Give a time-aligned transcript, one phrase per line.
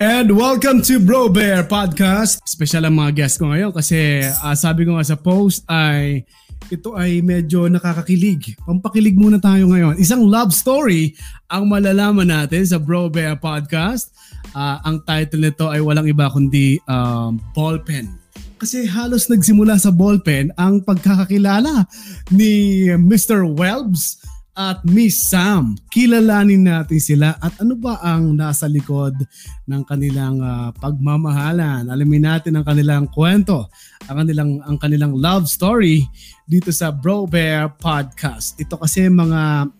[0.00, 2.40] And welcome to Bro Bear Podcast.
[2.48, 6.24] Special ang mga guest ko ngayon kasi uh, sabi ko nga sa post ay
[6.72, 8.56] ito ay medyo nakakakilig.
[8.64, 10.00] Pampakilig muna tayo ngayon.
[10.00, 11.12] Isang love story
[11.52, 14.16] ang malalaman natin sa Bro Bear Podcast.
[14.56, 18.08] Uh, ang title nito ay walang iba kundi um, Ballpen.
[18.56, 21.84] Kasi halos nagsimula sa ballpen ang pagkakakilala
[22.30, 23.42] ni Mr.
[23.42, 24.22] Welbs
[24.52, 25.76] at Miss Sam.
[25.88, 29.16] Kilalanin natin sila at ano ba ang nasa likod
[29.64, 31.88] ng kanilang uh, pagmamahalan.
[31.88, 33.72] Alamin natin ang kanilang kwento,
[34.08, 36.04] ang kanilang ang kanilang love story
[36.44, 38.60] dito sa Bro Bear Podcast.
[38.60, 39.72] Ito kasi mga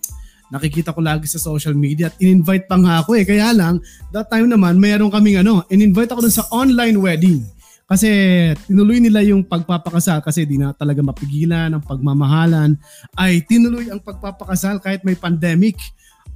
[0.52, 3.24] nakikita ko lagi sa social media at in-invite pa nga ako eh.
[3.24, 3.80] Kaya lang,
[4.12, 7.40] that time naman, mayroon kaming ano, in-invite ako dun sa online wedding.
[7.92, 8.08] Kasi
[8.64, 12.80] tinuloy nila yung pagpapakasal kasi di na talaga mapigilan ang pagmamahalan
[13.20, 15.76] ay tinuloy ang pagpapakasal kahit may pandemic.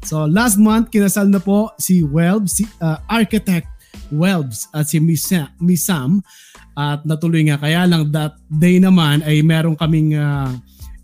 [0.05, 3.73] So last month kinasal na po si Welbs, si uh, architect
[4.13, 6.21] Welbs at si Miss, Miss Sam
[6.77, 10.53] at natuloy nga kaya lang that day naman ay meron kaming uh,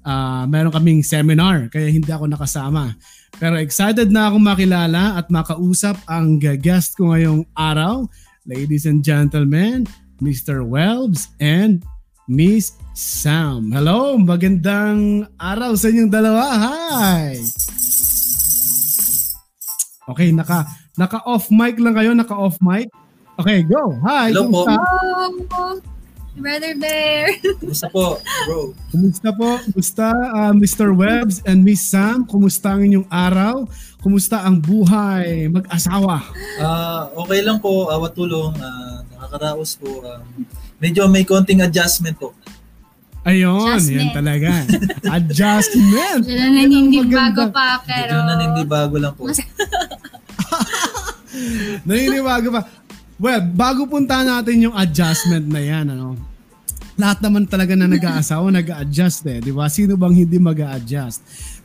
[0.04, 2.92] uh, meron kaming seminar kaya hindi ako nakasama.
[3.40, 8.04] Pero excited na akong makilala at makausap ang guest ko ngayong araw.
[8.44, 9.88] Ladies and gentlemen,
[10.22, 10.62] Mr.
[10.62, 11.82] Welbs and
[12.30, 13.74] Miss Sam.
[13.74, 16.46] Hello, magandang araw sa inyong dalawa.
[16.62, 17.42] Hi!
[20.06, 22.86] Okay, naka naka off mic lang kayo, naka off mic.
[23.34, 23.98] Okay, go.
[24.06, 24.30] Hi.
[24.30, 24.62] Hello po.
[24.70, 25.82] Hello.
[26.32, 27.28] Brother Bear.
[27.60, 28.16] Kumusta po,
[28.48, 28.72] bro?
[28.88, 29.50] Kumusta po?
[29.68, 30.88] Kumusta uh, Mr.
[30.96, 32.24] Webbs and Miss Sam?
[32.24, 33.68] Kumusta ang inyong araw?
[34.00, 36.24] Kumusta ang buhay mag-asawa?
[36.56, 38.56] Uh, okay lang po, awat tulong.
[38.56, 38.91] Uh,
[39.22, 40.02] nakakaraos po.
[40.02, 40.18] Uh,
[40.82, 42.34] medyo may konting adjustment po.
[43.22, 44.02] Ayun, Adjustment.
[44.02, 44.50] yan talaga.
[45.22, 46.26] Adjustment.
[46.26, 48.18] Medyo naninibago pa, pero...
[48.18, 49.30] Medyo naninibago lang po.
[51.86, 52.66] naninibago pa.
[53.22, 56.18] Well, bago punta natin yung adjustment na yan, ano,
[56.98, 59.70] lahat naman talaga na nag-aasawa, nag-a-adjust eh, di ba?
[59.70, 61.22] Sino bang hindi mag-a-adjust?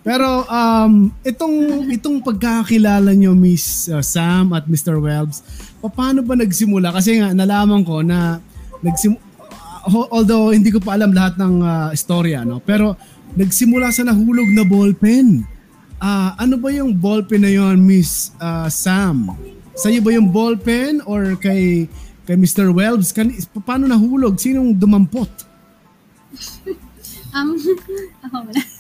[0.08, 4.96] Pero um, itong itong pagkakakilala nyo Miss uh, Sam at Mr.
[5.04, 5.44] Welbs,
[5.84, 6.96] paano ba nagsimula?
[6.96, 8.40] Kasi nga nalaman ko na
[8.80, 12.64] nagsim uh, although hindi ko pa alam lahat ng uh, istorya, no?
[12.64, 12.96] Pero
[13.36, 15.44] nagsimula sa nahulog na ballpen.
[16.00, 19.36] Uh, ano ba yung ballpen na yon, Miss uh, Sam?
[19.76, 21.92] Sa iyo ba yung ballpen or kay
[22.24, 22.72] kay Mr.
[22.72, 23.12] Welbs?
[23.12, 24.40] Kan, paano nahulog?
[24.40, 25.28] Sinong dumampot?
[27.36, 27.60] um,
[28.24, 28.77] ako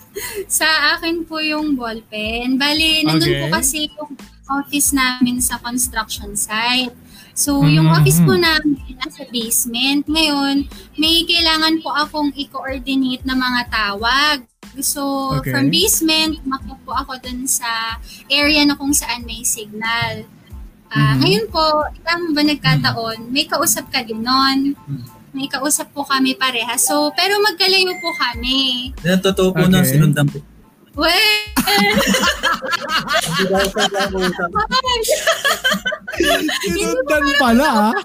[0.59, 0.67] Sa
[0.97, 2.57] akin po yung ballpen.
[2.57, 3.41] Bali, nandun okay.
[3.43, 4.11] po kasi yung
[4.47, 6.95] office namin sa construction site.
[7.37, 7.73] So, mm-hmm.
[7.77, 10.09] yung office po namin nasa basement.
[10.09, 10.65] Ngayon,
[10.97, 14.37] may kailangan po akong i-coordinate na mga tawag.
[14.81, 15.53] So, okay.
[15.53, 20.25] from basement, makpo po ako dun sa area na kung saan may signal.
[20.89, 21.17] Uh, mm-hmm.
[21.21, 24.73] Ngayon po, ilang ba nagkataon, may kausap ka din nun.
[25.37, 26.73] May kausap po kami pareha.
[26.81, 28.89] So, pero magkalayo po kami.
[29.05, 29.69] Yan, totoo po okay.
[29.69, 30.41] nang sinundan po.
[30.97, 31.13] Well,
[36.65, 37.95] Sinundan pala ah.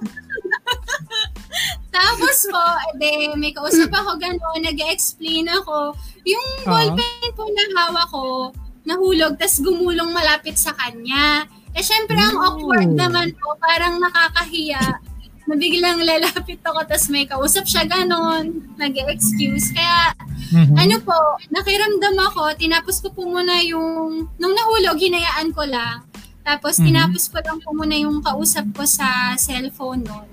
[1.88, 5.97] Tapos po, ede, may kausap ako gano'n, nag-explain ako.
[6.28, 8.53] Yung ballpen po na hawak ko,
[8.84, 11.48] nahulog, tas gumulong malapit sa kanya.
[11.72, 15.00] Eh, syempre, ang awkward naman po, parang nakakahiya
[15.47, 20.14] na biglang lalapit ako tapos may kausap siya ganon, nag excuse Kaya,
[20.54, 20.76] mm-hmm.
[20.78, 21.19] ano po,
[21.50, 26.06] nakiramdam ako, tinapos ko po muna yung, nung nahulog, hinayaan ko lang.
[26.42, 26.86] Tapos, mm-hmm.
[26.91, 30.28] tinapos ko lang po muna yung kausap ko sa cellphone noon.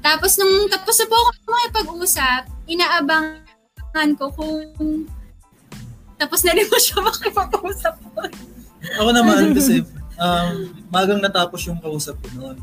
[0.00, 4.54] Tapos, nung tapos na po ako makipag-usap, inaabangan ko kung
[6.16, 8.24] tapos na rin mo siya makipag-usap po.
[9.00, 9.84] Ako naman kasi
[10.16, 12.56] um, magang natapos yung kausap ko noon.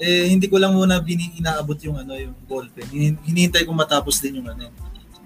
[0.00, 2.88] Eh, hindi ko lang muna bini inaabot yung ano, yung ballpen.
[3.22, 4.72] Hinihintay ko matapos din yung ano,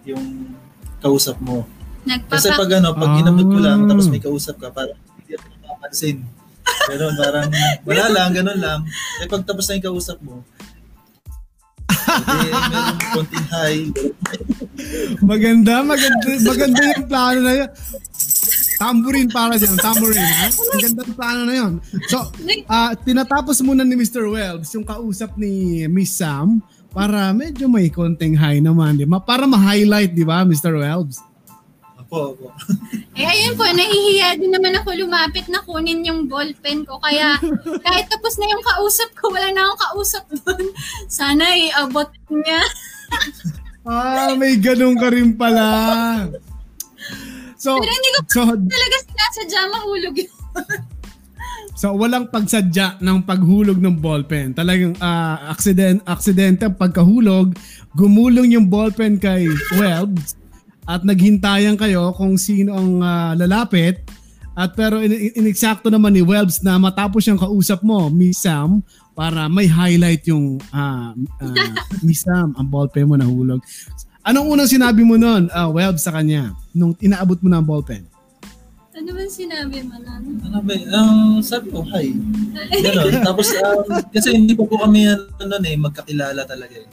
[0.02, 0.54] yung
[0.98, 1.66] kausap mo.
[2.06, 5.46] Nagpapa- Kasi pag ano, pag inabot ko lang, tapos may kausap ka, parang hindi ako
[5.50, 6.16] napapansin.
[6.86, 7.48] Ganun, parang
[7.82, 8.80] wala lang, ganun lang.
[9.22, 10.42] Eh, pag tapos na yung kausap mo,
[12.16, 13.82] eh, meron konting high.
[15.22, 17.70] maganda, maganda, maganda yung plano na yun.
[18.76, 19.76] Tambourine para dyan.
[19.80, 20.48] Tambourine, ha?
[20.76, 21.72] Ang ganda ng plano na yun.
[22.12, 22.28] So,
[22.68, 24.28] uh, tinatapos muna ni Mr.
[24.28, 26.60] Wells yung kausap ni Miss Sam
[26.92, 29.20] para medyo may konting high naman, di ba?
[29.20, 30.76] Para ma-highlight, di ba, Mr.
[30.80, 31.20] Wells?
[32.06, 32.48] Opo, opo.
[33.18, 37.02] eh, ayun po, nahihiya din naman ako lumapit na kunin yung ballpen ko.
[37.02, 37.34] Kaya,
[37.84, 40.70] kahit tapos na yung kausap ko, wala na akong kausap doon.
[41.10, 42.60] Sana iabot niya.
[43.84, 45.66] ah, may ganun ka rin pala.
[47.56, 50.32] So, Pero hindi ko so, talaga sinasadya mahulog yun.
[51.76, 54.56] So walang pagsadya ng paghulog ng ballpen.
[54.56, 57.52] Talagang uh, accident aksidente ang pagkahulog,
[57.92, 59.44] gumulong yung ballpen kay
[59.76, 60.40] Welbs
[60.88, 64.08] at naghintayan kayo kung sino ang uh, lalapit.
[64.56, 68.80] At pero in- inexakto naman ni Welbs na matapos siyang kausap mo, Miss Sam,
[69.12, 71.56] para may highlight yung uh, uh,
[72.08, 73.60] Miss Sam, ang ballpen mo nahulog.
[74.26, 78.02] Anong unang sinabi mo noon, uh, Welbs, sa kanya nung inaabot mo na ang ballpen?
[78.90, 80.42] Ano ba sinabi mo nun?
[80.42, 82.10] Ano ba, um, sabi ko, hi.
[82.74, 83.22] Ganon.
[83.22, 86.90] Tapos, um, kasi hindi pa po kami, ano eh, magkakilala talaga eh.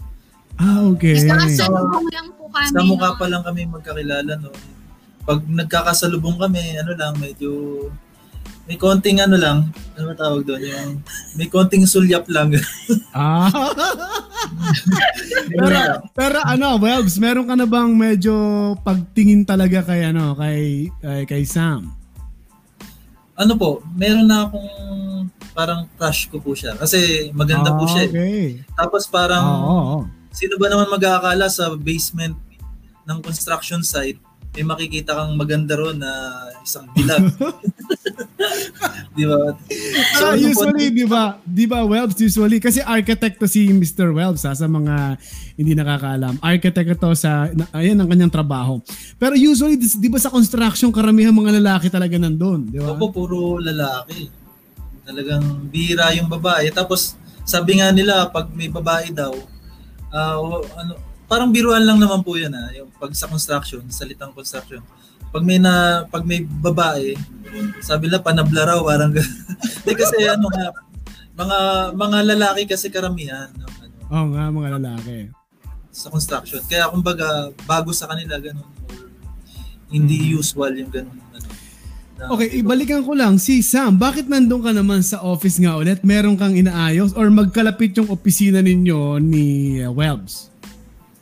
[0.61, 1.17] Ah, okay.
[1.17, 2.69] Gusto kasalubong lang po kami.
[2.69, 3.17] Sa mukha no?
[3.17, 4.53] pa lang kami magkakilala no.
[5.25, 7.49] Pag nagkakasalubong kami, ano lang, medyo
[8.63, 9.57] may konting ano lang,
[9.99, 10.91] ano ba tawag doon, yung
[11.35, 12.55] may konting sulyap lang.
[13.13, 13.45] Ah.
[15.53, 15.77] pero,
[16.17, 18.33] pero ano, Welbs, meron ka na bang medyo
[18.81, 21.93] pagtingin talaga kay ano, kay kay, kay Sam?
[23.33, 24.69] ano po, meron na akong
[25.53, 26.73] parang crush ko po siya.
[26.77, 28.05] Kasi maganda po siya.
[28.05, 28.09] eh.
[28.09, 28.45] Okay.
[28.73, 29.57] Tapos parang, Oo.
[29.57, 29.99] oo, oo.
[30.29, 32.37] sino ba naman mag-aakala sa basement
[33.05, 34.21] ng construction site,
[34.53, 36.11] may makikita kang maganda ron na
[36.61, 37.25] isang bilag.
[39.17, 39.57] Di ba?
[40.17, 44.13] So, po, usually, di ba, di ba, Welbs, usually, kasi architect to si Mr.
[44.13, 45.17] Welbs, ha, sa mga
[45.57, 46.37] hindi nakakaalam.
[46.41, 48.77] Architect to sa, na, ayan ang kanyang trabaho.
[49.17, 52.93] Pero usually, di, ba sa construction, karamihan mga lalaki talaga nandun, di ba?
[52.93, 54.29] Opo, puro lalaki.
[55.05, 56.69] Talagang bihira yung babae.
[56.73, 59.33] Tapos, sabi nga nila, pag may babae daw,
[60.13, 64.31] ah, o- ano, parang biruan lang naman po yan ah, yung pag sa construction, salitang
[64.31, 64.83] construction.
[65.29, 67.17] Pag may na pag may babae,
[67.79, 69.33] sabi nila panabla raw parang ganun.
[69.81, 70.69] Di kasi ano nga
[71.33, 71.57] mga
[71.93, 75.17] mga lalaki kasi karamihan no, ano, Oo nga, mga lalaki.
[75.89, 76.61] sa construction.
[76.63, 78.65] Kaya kumbaga bago sa kanila ganun
[79.89, 81.47] hindi usual yung ganun ano.
[82.17, 83.37] na- Okay, ibalikan ko lang.
[83.37, 86.01] Si Sam, bakit nandun ka naman sa office nga ulit?
[86.01, 89.45] Meron kang inaayos or magkalapit yung opisina ninyo ni
[89.81, 90.52] uh, Welbs?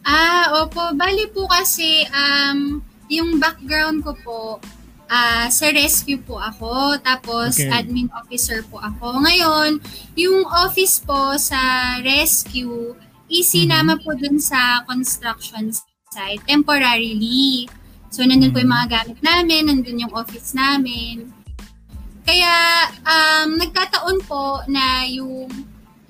[0.02, 0.94] Ah, opo.
[0.98, 2.82] Bali po kasi, um,
[3.12, 4.42] yung background ko po,
[5.12, 6.98] ah, sa rescue po ako.
[7.04, 7.70] Tapos, Okay.
[7.70, 9.22] admin officer po ako.
[9.22, 9.78] Ngayon,
[10.18, 11.60] yung office po sa
[12.02, 12.96] rescue,
[13.30, 15.72] isinama po dun sa construction
[16.12, 17.70] site temporarily.
[18.12, 21.32] So, nandun po yung mga gamit namin, nandun yung office namin.
[22.28, 22.52] Kaya,
[23.08, 25.48] um, nagkataon po na yung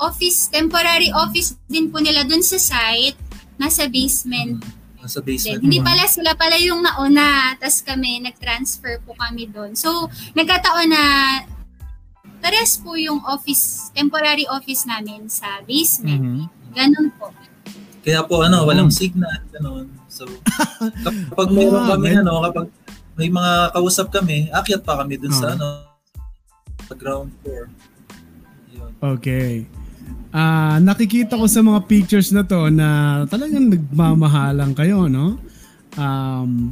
[0.02, 3.21] office, temporary office din po nila dun sa site,
[3.62, 4.58] nasa basement.
[4.98, 5.34] nasa din.
[5.34, 5.62] basement.
[5.62, 9.74] Hindi pala sila pala yung nauna, tas kami, nag-transfer po kami doon.
[9.74, 9.90] So,
[10.34, 11.04] nagkataon na
[12.38, 16.22] pares po yung office, temporary office namin sa basement.
[16.22, 16.44] Mhm.
[16.74, 17.30] Ganun po.
[18.02, 19.86] Kaya po ano, walang signal ganun.
[20.10, 20.26] So
[21.30, 22.66] kapag mayroon Ah, kami men- ano, kapag
[23.14, 25.54] may mga kausap kami, akyat pa kami dun sa Ah.
[25.54, 25.66] ano,
[26.82, 27.70] sa ground floor.
[28.72, 28.92] Yun.
[28.98, 29.70] Okay.
[30.32, 32.88] Ah, nakikita ko sa mga pictures na to na
[33.28, 35.36] talagang nagmamahalang kayo, no?
[36.00, 36.72] Um,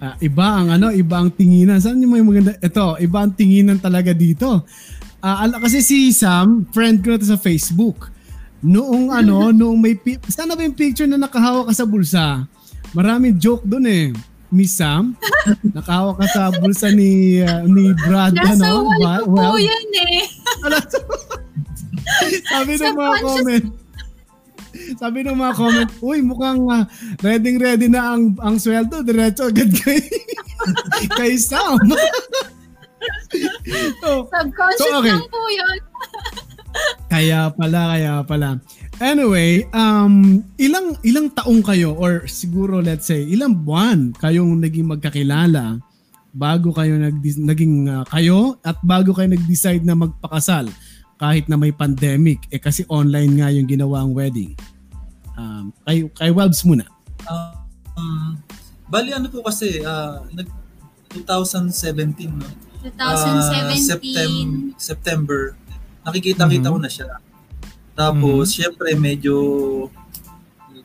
[0.00, 1.84] ah, iba ang ano, iba ang tinginan.
[1.84, 2.56] Saan yung may maganda?
[2.56, 4.64] Ito, iba ang tinginan talaga dito.
[5.20, 8.08] Ah, ala kasi si Sam, friend ko na to sa Facebook.
[8.64, 12.48] Noong ano, noong may pi- sana ba yung picture na nakahawak ka sa bulsa?
[12.96, 14.06] Maraming joke doon eh.
[14.48, 15.12] Miss Sam,
[15.76, 18.88] nakahawak ka sa bulsa ni ah, ni Brad Nasa ano?
[18.88, 20.24] wall ko po well, yan eh.
[22.52, 23.66] sabi ng mga comment.
[24.98, 26.84] Sabi ng mga comment, uy, mukhang uh,
[27.24, 30.00] ready ready na ang ang sweldo, diretso agad kay
[31.18, 31.78] kay Sam.
[34.02, 35.14] so, Subconscious So, okay.
[35.14, 35.78] lang po yun.
[37.08, 38.60] kaya pala, kaya pala.
[38.98, 45.78] Anyway, um, ilang ilang taong kayo or siguro let's say ilang buwan kayong naging magkakilala
[46.34, 50.68] bago kayo nag naging uh, kayo at bago kayo nag-decide na magpakasal
[51.18, 54.54] kahit na may pandemic eh kasi online nga yung ginawa ang wedding.
[55.34, 56.86] Um, kay kay Webs muna.
[57.98, 58.38] Um,
[58.86, 60.46] bali ano po kasi ah, nag
[61.10, 62.46] 2017 no.
[62.86, 62.94] 2017.
[63.02, 65.58] Ah, Septem- September.
[66.06, 66.74] Nakikita-kita Mhm.
[66.74, 67.10] ko na siya.
[67.98, 68.54] Tapos Mhm.
[68.54, 69.34] syempre medyo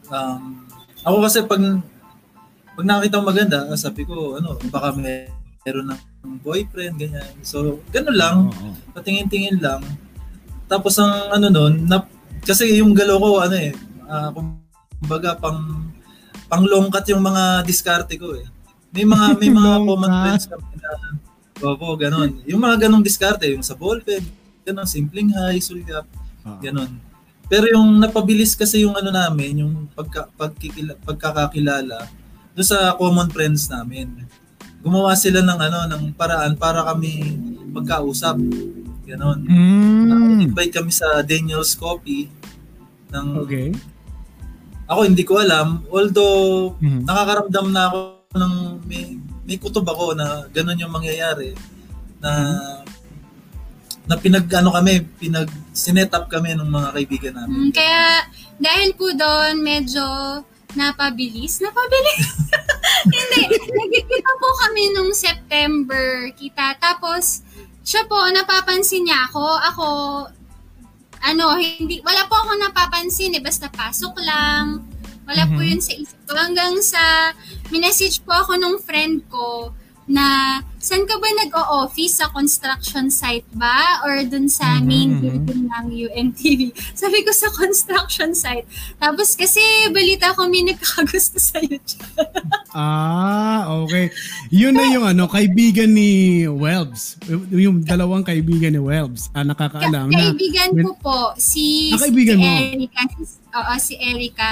[0.10, 0.66] um,
[1.06, 1.62] ako kasi pag
[2.74, 5.30] pag nakita ko maganda, sabi ko ano, baka may
[5.63, 7.32] meron ng boyfriend ganyan.
[7.40, 8.36] So, ganun lang,
[8.92, 9.80] patingin-tingin lang.
[10.74, 12.01] Tapos ang ano nun, na,
[12.42, 13.70] kasi yung galaw ko ano eh,
[14.10, 15.94] ah, kumbaga pang
[16.50, 18.50] panglongkat yung mga diskarte ko eh.
[18.89, 21.22] May mga may mga common friends kami na
[21.63, 22.44] Opo, ganun.
[22.50, 24.20] Yung mga ganong diskarte, yung sa ballpen,
[24.68, 26.03] ganun, simpleng high, sulyap,
[26.44, 26.60] Oo.
[26.60, 27.00] ganun.
[27.48, 32.10] Pero yung napabilis kasi yung ano namin, yung pagka, pagkikila, pagkakakilala,
[32.51, 34.12] doon sa common friends namin.
[34.84, 37.38] Gumawa sila ng ano, ng paraan para kami
[37.72, 38.36] magkausap.
[39.03, 39.39] Ganon.
[39.48, 42.31] Uh, invite kami sa Daniel's Coffee.
[43.12, 43.69] Ng, Okay.
[44.88, 45.88] Ako hindi ko alam.
[45.88, 47.07] Although, Mhm.
[47.07, 47.98] nakakaramdam na ako
[48.36, 49.15] ng may,
[49.48, 51.55] may kutob ako na ganun yung mangyayari.
[52.19, 52.31] Na
[54.03, 57.55] na pinag ano kami, pinag sinet up kami ng mga kaibigan namin.
[57.55, 58.27] Mm, kaya
[58.60, 60.03] dahil po doon medyo
[60.75, 61.63] napabilis.
[61.63, 62.27] Napabilis?
[63.15, 63.41] Hindi.
[63.55, 66.75] Nagkikita po kami nung September kita.
[66.83, 67.43] Tapos,
[67.84, 69.44] siya po, napapansin niya ako.
[69.70, 69.86] Ako,
[71.22, 73.44] ano, hindi, wala po ako napapansin eh.
[73.44, 74.84] Basta pasok lang.
[75.24, 75.68] Wala po Mhm.
[75.68, 76.36] yun sa isip ko.
[76.36, 77.32] Hanggang sa,
[77.70, 79.72] minessage po ako nung friend ko
[80.04, 82.20] na, saan ka ba nag-o-office?
[82.20, 84.04] Sa construction site ba?
[84.04, 85.20] Or dun sa Mhm, main mhm.
[85.24, 86.60] building ng UMTV?
[87.00, 88.68] Sabi ko sa construction site.
[89.00, 89.63] Tapos kasi
[89.96, 92.04] balita ko may nagkakagusto sa YouTube.
[92.74, 94.10] Ah, okay.
[94.50, 97.22] Yun na yung ano, kaibigan ni Welbs.
[97.50, 99.30] Yung dalawang kaibigan ni Welbs.
[99.32, 100.34] Ah, nakakaalam na.
[100.34, 102.50] Kaibigan ko po, si, Ah, kaibigan si mo?
[102.51, 103.01] Erica.
[103.53, 104.51] Oo, si Erica.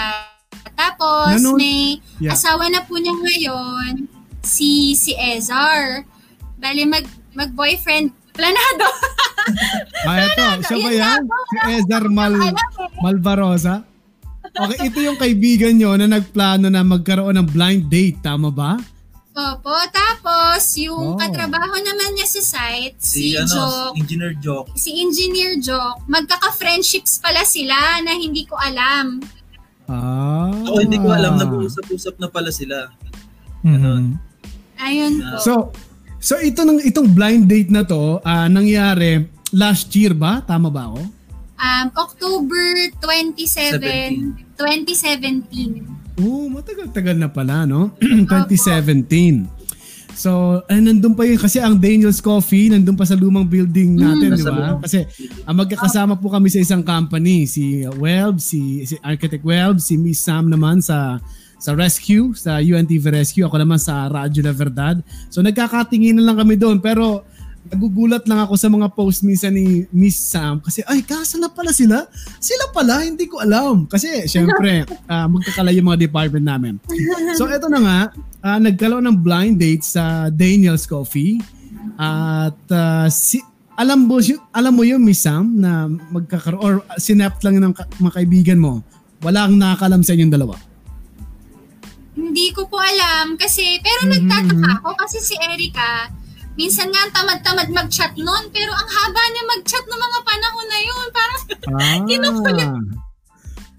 [0.74, 2.38] Tapos, Nanon- may Yeah.
[2.38, 4.06] asawa na po niya ngayon,
[4.42, 6.06] si si Ezar.
[6.58, 8.14] Bali, mag, mag-boyfriend.
[8.32, 8.88] Planado.
[10.06, 10.46] Ah, eto.
[10.64, 11.22] Siya ba yan?
[11.26, 12.54] Si Ezar Mal eh.
[13.02, 13.82] Malvarosa?
[14.52, 18.20] Okay, ito yung kaibigan nyo na nagplano na magkaroon ng blind date.
[18.20, 18.76] Tama ba?
[19.32, 19.72] Opo.
[19.90, 21.18] Tapos, yung Oh.
[21.18, 24.66] katrabaho naman niya sa site, Si, si, ano, Jock, Engineer Jock.
[24.76, 29.24] si Engineer Jock, magkaka-friendships pala sila na hindi ko alam.
[29.88, 30.52] Ah.
[30.52, 32.92] Ako hindi ko alam, nag-uusap-usap na pala sila.
[33.64, 34.20] Mhm.
[34.80, 35.38] Ayun po.
[35.40, 35.52] So,
[36.20, 40.44] so ito ng itong blind date na to, ah, nangyari last year ba?
[40.44, 41.02] Tama ba ako?
[41.62, 45.86] Um, October 27, 2017.
[46.18, 47.94] Oo, matagal-tagal na pala, no?
[48.02, 49.46] 2017.
[50.12, 51.40] So, ay, nandun pa yun.
[51.40, 54.78] Kasi ang Daniel's Coffee, nandun pa sa lumang building natin, Mm, di ba?
[54.82, 55.06] Kasi
[55.48, 57.46] ang magkakasama po kami sa isang company.
[57.48, 61.22] Si Welb, si, si Architect Welb, si Miss Sam naman sa
[61.62, 63.46] sa Rescue, sa UNTV Rescue.
[63.46, 64.98] Ako naman sa Radyo La Verdad.
[65.30, 66.82] So, nagkakatingin na lang kami doon.
[66.82, 67.22] Pero,
[67.70, 71.70] nagugulat lang ako sa mga post minsan ni Miss Sam kasi ay kasa na pala
[71.70, 72.10] sila?
[72.42, 73.06] Sila pala?
[73.06, 73.86] Hindi ko alam.
[73.86, 76.74] Kasi syempre ah, magkakalayo yung mga department namin.
[77.38, 78.00] So eto na nga
[78.42, 81.38] ah, nagkaroon ng blind date sa Daniel's Coffee
[82.02, 83.38] at ah, si
[83.78, 84.22] alam mo
[84.54, 88.60] alam mo yung Miss Sam na magkakaroon or ah, sinap lang ng ka- mga kaibigan
[88.60, 88.82] mo?
[89.22, 90.58] Walang nakakalam sa inyong dalawa?
[92.12, 96.12] Hindi ko po alam kasi, pero Mhm, nagtataka ako kasi si Erica,
[96.62, 100.80] minsan nga ang tamad-tamad mag-chat noon, pero ang haba niya mag-chat ng mga panahon na
[100.80, 101.08] yun.
[101.10, 101.42] Parang
[101.74, 102.70] ah Kinukulit.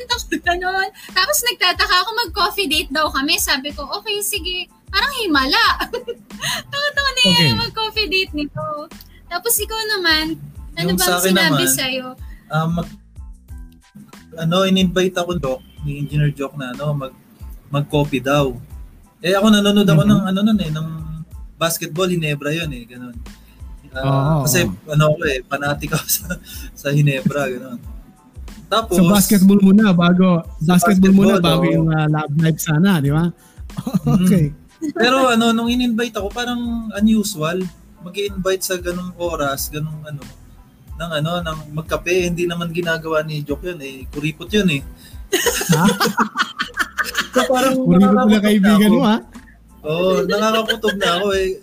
[0.02, 0.88] ako ganon.
[1.14, 3.38] Tapos nagtataka ako mag-coffee date daw kami.
[3.38, 4.66] Sabi ko, okay, sige.
[4.90, 5.64] Parang himala.
[6.74, 7.46] Tawa-tawa na Okay.
[7.46, 8.66] yan mag-coffee date nito.
[9.30, 10.34] Tapos ikaw naman,
[10.74, 12.06] ano Yung bang sa sinabi naman, sa'yo?
[12.50, 12.88] Ah, mag,
[14.34, 17.14] ano, in-invite ako Jock, ni Engineer Jock na ano, mag,
[17.70, 18.52] mag-coffee daw.
[19.22, 20.10] Eh ako nanonood ako Mhm.
[20.10, 20.88] ng ano nun eh, ng
[21.62, 23.14] basketball, Hinebra yun eh, ganun.
[23.92, 26.26] Ah, Oo, kasi ano ako eh, fanatic ako sa,
[26.75, 27.78] sa Hinebra, ganun.
[28.66, 33.12] Tapos, so basketball muna bago basketball, muna basketball, bago yung ah, love life sana di
[33.12, 33.28] ba
[34.16, 37.62] okay pero ano, nung in-invite ako, parang unusual.
[38.02, 40.19] mag invite sa ganung oras, ganung ano,
[40.99, 44.11] ng ano, ng magkape, hindi naman ginagawa ni Jock yun eh.
[44.11, 44.83] Kuripot yun eh.
[45.71, 45.87] Ha?
[47.33, 49.16] so parang pala nakakakutob kaibigan na mo ha.
[49.82, 51.58] Oo, nakakakutob na ako eh.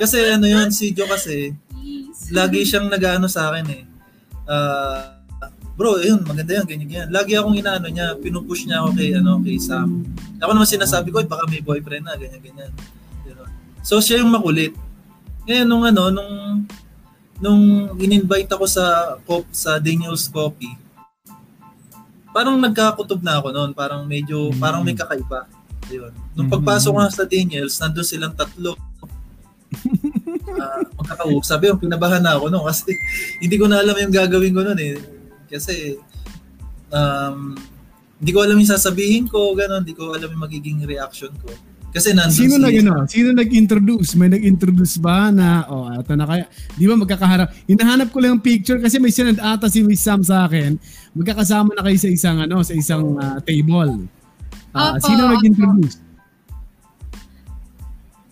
[0.00, 2.32] Kasi ano yun, si Joe kasi, Please.
[2.32, 3.82] lagi siyang nag-ano sa akin eh.
[4.48, 5.20] Ah,
[5.76, 7.08] bro, ayun, maganda yan, ganyan, ganyan.
[7.12, 10.04] Lagi akong inaano niya, pinupush niya ako kay, ano, kay Sam.
[10.40, 12.72] Ako naman sinasabi ko, "Ay, baka may boyfriend na, ganyan, ganyan.
[13.24, 13.50] Ganun.
[13.84, 14.72] So, siya yung makulit.
[15.48, 16.32] Ngayon, nung ano, nung,
[17.40, 17.62] nung
[17.96, 20.76] in-invite ako sa, cop, sa Daniel's Coffee,
[22.30, 23.70] parang nagkakutob na ako noon.
[23.72, 24.60] Parang medyo, Mm.
[24.60, 25.48] parang may kakaiba.
[25.90, 26.12] Ayun.
[26.38, 28.78] Nung pagpasok nga sa Daniels, nandun silang tatlo.
[28.78, 31.58] uh, magkakausap.
[31.66, 32.94] Yung pinabahan na ako noon kasi
[33.42, 34.94] hindi ko na alam yung gagawin ko noon eh.
[35.50, 35.98] Kasi
[36.94, 37.58] um,
[38.20, 39.82] hindi ko alam yung sasabihin ko, gano'n.
[39.82, 41.48] Hindi ko alam yung magiging reaction ko.
[41.90, 42.62] Kasi nandun Sino si...
[42.62, 42.94] nag ano?
[43.10, 44.14] Sino nag-introduce?
[44.14, 46.46] May nag-introduce ba na oh, ito na kaya.
[46.78, 47.50] Di ba magkakaharap?
[47.66, 50.78] Hinahanap ko lang yung picture kasi may sinad ata si Miss Sam sa akin.
[51.18, 54.06] Magkakasama na kayo sa isang ano, sa isang ah, table.
[54.70, 55.98] Ah, Opo, sino nag-introduce?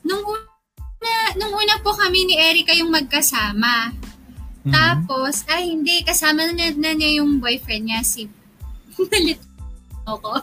[0.06, 3.90] Nung una, nung una po kami ni Erica yung magkasama.
[4.62, 4.72] Mhm.
[4.72, 8.30] Tapos, ay hindi, kasama na, na niya yung boyfriend niya, si...
[9.12, 9.42] Nalit
[10.08, 10.40] ako.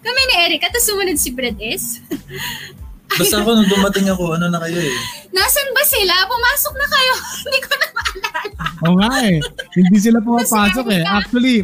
[0.00, 2.00] kami ni Erica, tapos sumunod si Brad S.
[3.14, 4.94] Basta ako nung dumating ako, ano na kayo eh.
[5.30, 6.14] Nasaan ba sila?
[6.26, 7.14] Pumasok na kayo.
[7.46, 8.64] hindi ko na maalala.
[8.82, 9.38] Oo nga eh.
[9.78, 11.02] Hindi sila pumapasok eh.
[11.06, 11.56] Actually,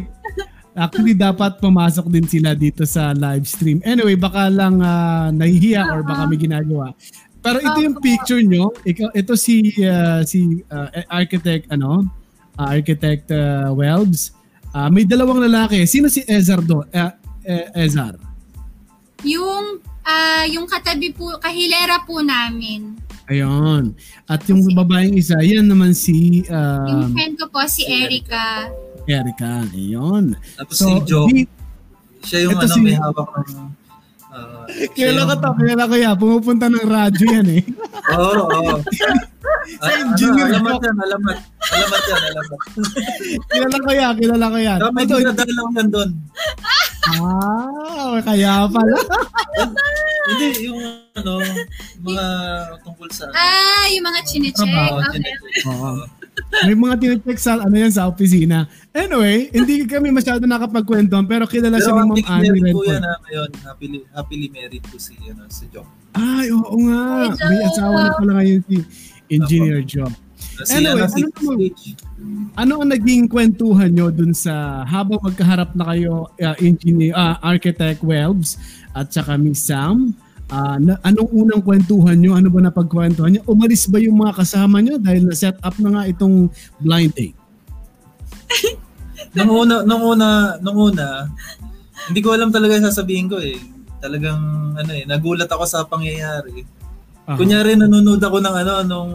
[0.71, 3.83] Actually, dapat pumasok din sila dito sa live stream.
[3.83, 6.95] Anyway, baka lang uh, nahihiya or baka may ginagawa.
[7.41, 8.71] Pero ito yung picture nyo.
[8.87, 12.07] Ito, ito si uh, si uh, architect ano,
[12.55, 14.31] uh, architect uh, Welbs.
[14.71, 15.83] Uh, may dalawang lalaki.
[15.83, 16.87] Sino si Ezar do?
[16.87, 17.11] Uh,
[17.75, 18.15] Ezar.
[19.27, 22.95] Yung uh, yung katabi po, kahilera po namin.
[23.31, 23.95] Ayun.
[24.27, 26.43] At yung babaeng isa, yan naman si...
[26.51, 28.67] Uh, yung friend ko po, si Erica.
[29.07, 29.65] Erica.
[29.73, 30.35] Ayun.
[30.57, 31.27] Tapos so, si Joe.
[31.29, 31.45] Di,
[32.21, 33.73] siya yung ano, si, may hawak ng...
[34.31, 34.63] Uh,
[34.95, 35.49] Kailan ka to?
[35.59, 36.09] Kailan kaya?
[36.15, 37.63] Pumupunta ng radyo yan eh.
[38.15, 38.75] Oo, oo.
[39.81, 40.57] Sa engineer.
[40.57, 41.37] Ano, alamat yan, alamat.
[41.69, 42.59] Alamat yan, alamat.
[43.51, 44.79] kilala ko yan, kilala ko yan.
[44.91, 46.09] May dinadalaw yan doon.
[47.01, 48.97] Ah, kaya pala.
[50.29, 50.79] Hindi, yung
[51.17, 51.33] ano,
[52.01, 52.25] mga
[52.85, 53.25] tungkol sa...
[53.33, 54.69] Ah, yung mga chinecheck.
[54.69, 55.21] Okay.
[55.69, 56.20] Oo.
[56.65, 58.69] May mga tinecheck sa, ano yan, sa opisina.
[58.91, 62.85] Anyway, hindi kami masyado nakapagkwentuhan pero kilala pero si Ma'am Annie Redford.
[62.85, 65.87] Pero yan na ngayon, happily, happily married po si, ano, si Joe.
[66.13, 67.31] Ay, oo nga.
[67.47, 68.77] May asawa na pala ngayon si
[69.31, 70.11] Engineer Joe.
[70.69, 71.65] Anyway, ano, ano,
[72.57, 78.03] ano ang naging kwentuhan nyo dun sa habang magkaharap na kayo uh, engineer, uh, architect
[78.05, 78.61] Welbs
[78.93, 80.13] at saka Miss Sam?
[80.51, 82.35] Uh, na, anong unang kwentuhan nyo?
[82.35, 83.41] Ano ba na pagkwentuhan nyo?
[83.47, 86.51] Umalis ba yung mga kasama nyo dahil na-set up na nga itong
[86.83, 87.39] blind date?
[89.35, 91.31] nung una, nung una, nung una,
[92.11, 93.55] hindi ko alam talaga sasabihin ko eh.
[94.03, 96.67] Talagang ano eh, nagulat ako sa pangyayari.
[96.67, 97.37] Uh-huh.
[97.39, 99.11] Kunyari nanonood ako ng ano nung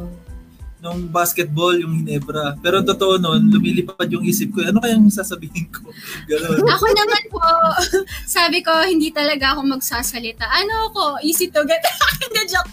[0.86, 2.54] nung basketball, yung Hinebra.
[2.62, 5.90] Pero totoo noon, lumilipad yung isip ko, ano kayang sasabihin ko?
[6.30, 6.62] Ganun.
[6.62, 7.42] Ako naman po,
[8.38, 10.46] sabi ko, hindi talaga ako magsasalita.
[10.46, 11.82] Ano ako, easy to get.
[12.22, 12.70] Hindi, joke.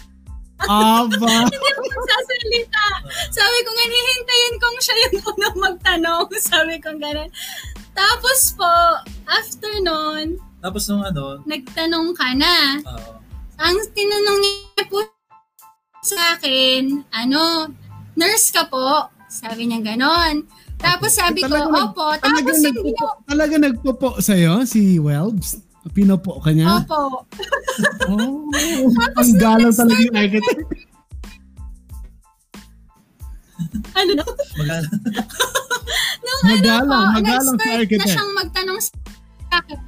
[0.64, 1.10] Aba.
[1.44, 2.84] hindi ako magsasalita.
[3.34, 6.28] Sabi ko, nga, hihintayin kong siya yung unang magtanong.
[6.38, 7.28] Sabi ko gano'n.
[7.92, 8.72] Tapos po,
[9.28, 12.80] after noon, tapos nung ano, nagtanong ka na.
[12.88, 13.20] Uh,
[13.60, 15.04] ang tinanong niya po
[16.00, 17.68] sa akin, ano,
[18.18, 19.10] nurse ka po.
[19.30, 20.46] Sabi niya ganon.
[20.78, 22.14] Tapos sabi ko, opo.
[22.18, 25.58] Tapos hindi nagpo, Talaga nagpo sa'yo, si Welbs?
[25.92, 26.80] Pinopo ka niya?
[26.80, 27.28] Opo.
[28.08, 28.48] oh,
[29.20, 30.64] ang galang talaga yung architect.
[33.94, 34.24] ano na?
[34.58, 34.92] Magalang.
[36.24, 38.00] Nung magalang, ano po, magalang sa architect.
[38.00, 38.94] na siyang magtanong sa
[39.60, 39.80] akin.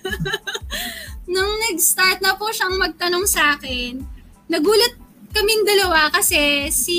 [1.32, 4.02] Nung nag-start na po siyang magtanong sa akin,
[4.50, 4.94] nagulat
[5.30, 6.98] kaming dalawa kasi si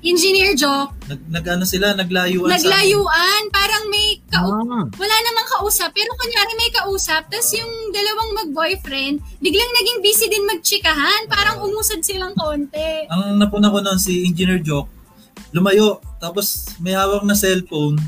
[0.00, 3.42] Engineer Joe nag, nag ano sila naglayuan naglayuan.
[3.52, 4.84] Parang may ka- ah.
[4.88, 5.94] wala namang kausap.
[5.94, 11.28] Pero kunyari may kausap tapos yung dalawang mag-boyfriend biglang naging busy din magchikahan.
[11.30, 13.06] Parang umusad silang konti.
[13.12, 14.88] Ang napuna ko noon si Engineer Joe
[15.54, 16.02] lumayo.
[16.18, 18.00] Tapos may hawak na cellphone.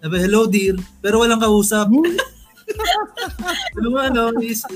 [0.00, 0.74] Sabi hello dear.
[1.02, 1.90] Pero walang kausap.
[3.78, 4.66] Ano ano is,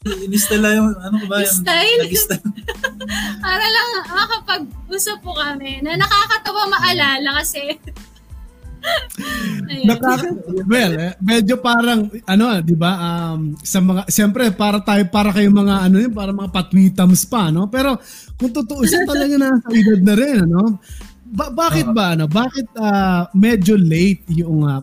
[0.00, 2.08] Inistyle yung, ano ba yung Style?
[2.08, 2.48] Nag-style.
[3.44, 7.76] Para lang makapag-usap po kami na nakakatawa maalala kasi
[9.84, 12.96] Nakaka well, eh, medyo parang ano, 'di ba?
[12.96, 17.52] Um sa mga siyempre para tayo para kayong mga ano yun, para mga patwitams pa,
[17.52, 17.68] no?
[17.68, 18.00] Pero
[18.40, 20.80] kung totoo siya talaga na sa edad na rin, ano?
[21.28, 22.24] Ba- bakit ba ano?
[22.24, 24.80] Bakit uh, medyo late yung uh,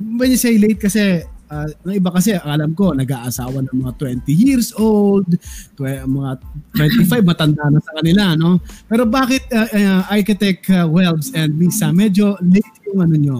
[0.00, 1.20] when you say late kasi
[1.54, 3.92] uh, ng iba kasi alam ko nag-aasawa ng mga
[4.26, 5.30] 20 years old,
[5.78, 6.42] tw- mga
[6.74, 8.58] 25 matanda na sa kanila, no?
[8.90, 13.38] Pero bakit uh, uh, Architect uh, Welbs and Misa medyo late yung ano nyo?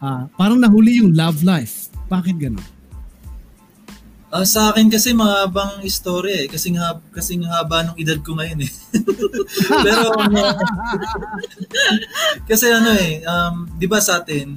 [0.00, 1.92] Uh, parang nahuli yung love life.
[2.08, 2.80] Bakit gano'n?
[4.30, 6.48] Uh, sa akin kasi mahabang istorya eh.
[6.48, 8.72] Kasi nga kasi haba nung edad ko ngayon eh.
[9.86, 10.54] Pero uh,
[12.50, 14.54] kasi ano eh, um, 'di ba sa atin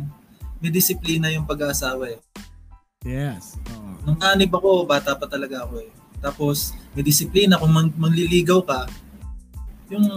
[0.64, 2.22] may disiplina yung pag-aasawa eh.
[3.04, 3.60] Yes.
[3.72, 3.92] Oo.
[4.08, 5.92] Nung anib ako, bata pa talaga ako eh.
[6.24, 7.60] Tapos, may disiplina.
[7.60, 8.88] Kung mang, manliligaw ka,
[9.92, 10.08] yung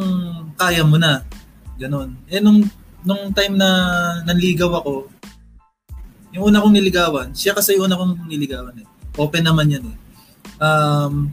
[0.54, 1.26] kaya mo na.
[1.76, 2.14] Ganon.
[2.30, 2.62] Eh, nung,
[3.02, 3.68] nung time na
[4.24, 5.10] nanligaw ako,
[6.34, 8.86] yung una kong niligawan, siya kasi yung una kong niligawan eh.
[9.16, 9.96] Open naman yan eh.
[10.60, 11.32] Um,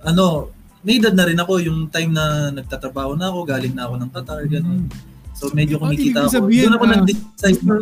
[0.00, 3.94] ano, may edad na rin ako yung time na nagtatrabaho na ako, galing na ako
[4.00, 4.80] ng Qatar, gano'n.
[4.86, 5.09] Mm-hmm.
[5.40, 6.36] So medyo kumikita ako.
[6.36, 7.76] Sabihin, Doon ako uh, nag-decide Mr.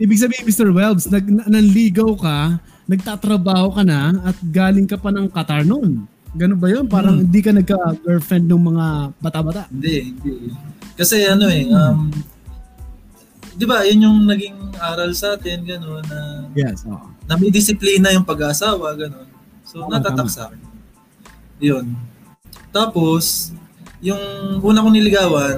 [0.00, 0.68] Ibig sabihin, Mr.
[0.72, 2.38] Welbs, nag, nanligaw ka,
[2.88, 6.08] nagtatrabaho ka na, at galing ka pa ng Qatar noon.
[6.32, 6.88] Ganun ba yun?
[6.88, 7.24] Parang hmm.
[7.28, 8.86] hindi ka nagka-girlfriend ng mga
[9.20, 9.68] bata-bata?
[9.68, 10.32] Hindi, hindi.
[10.96, 12.08] Kasi ano eh, um,
[13.56, 16.20] di ba, yun yung naging aral sa atin, gano'n, na,
[16.56, 17.12] yes, oh.
[17.28, 19.28] na may disiplina yung pag-asawa, gano'n.
[19.68, 20.60] So, oh, natatak sa akin.
[21.60, 21.92] Yun.
[22.72, 23.52] Tapos,
[24.00, 24.20] yung
[24.60, 25.56] una kong niligawan,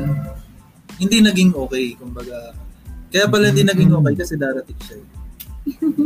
[0.98, 2.52] hindi naging okay, kumbaga.
[3.08, 4.96] Kaya pala hindi naging okay kasi darating siya.
[4.96, 5.06] eh.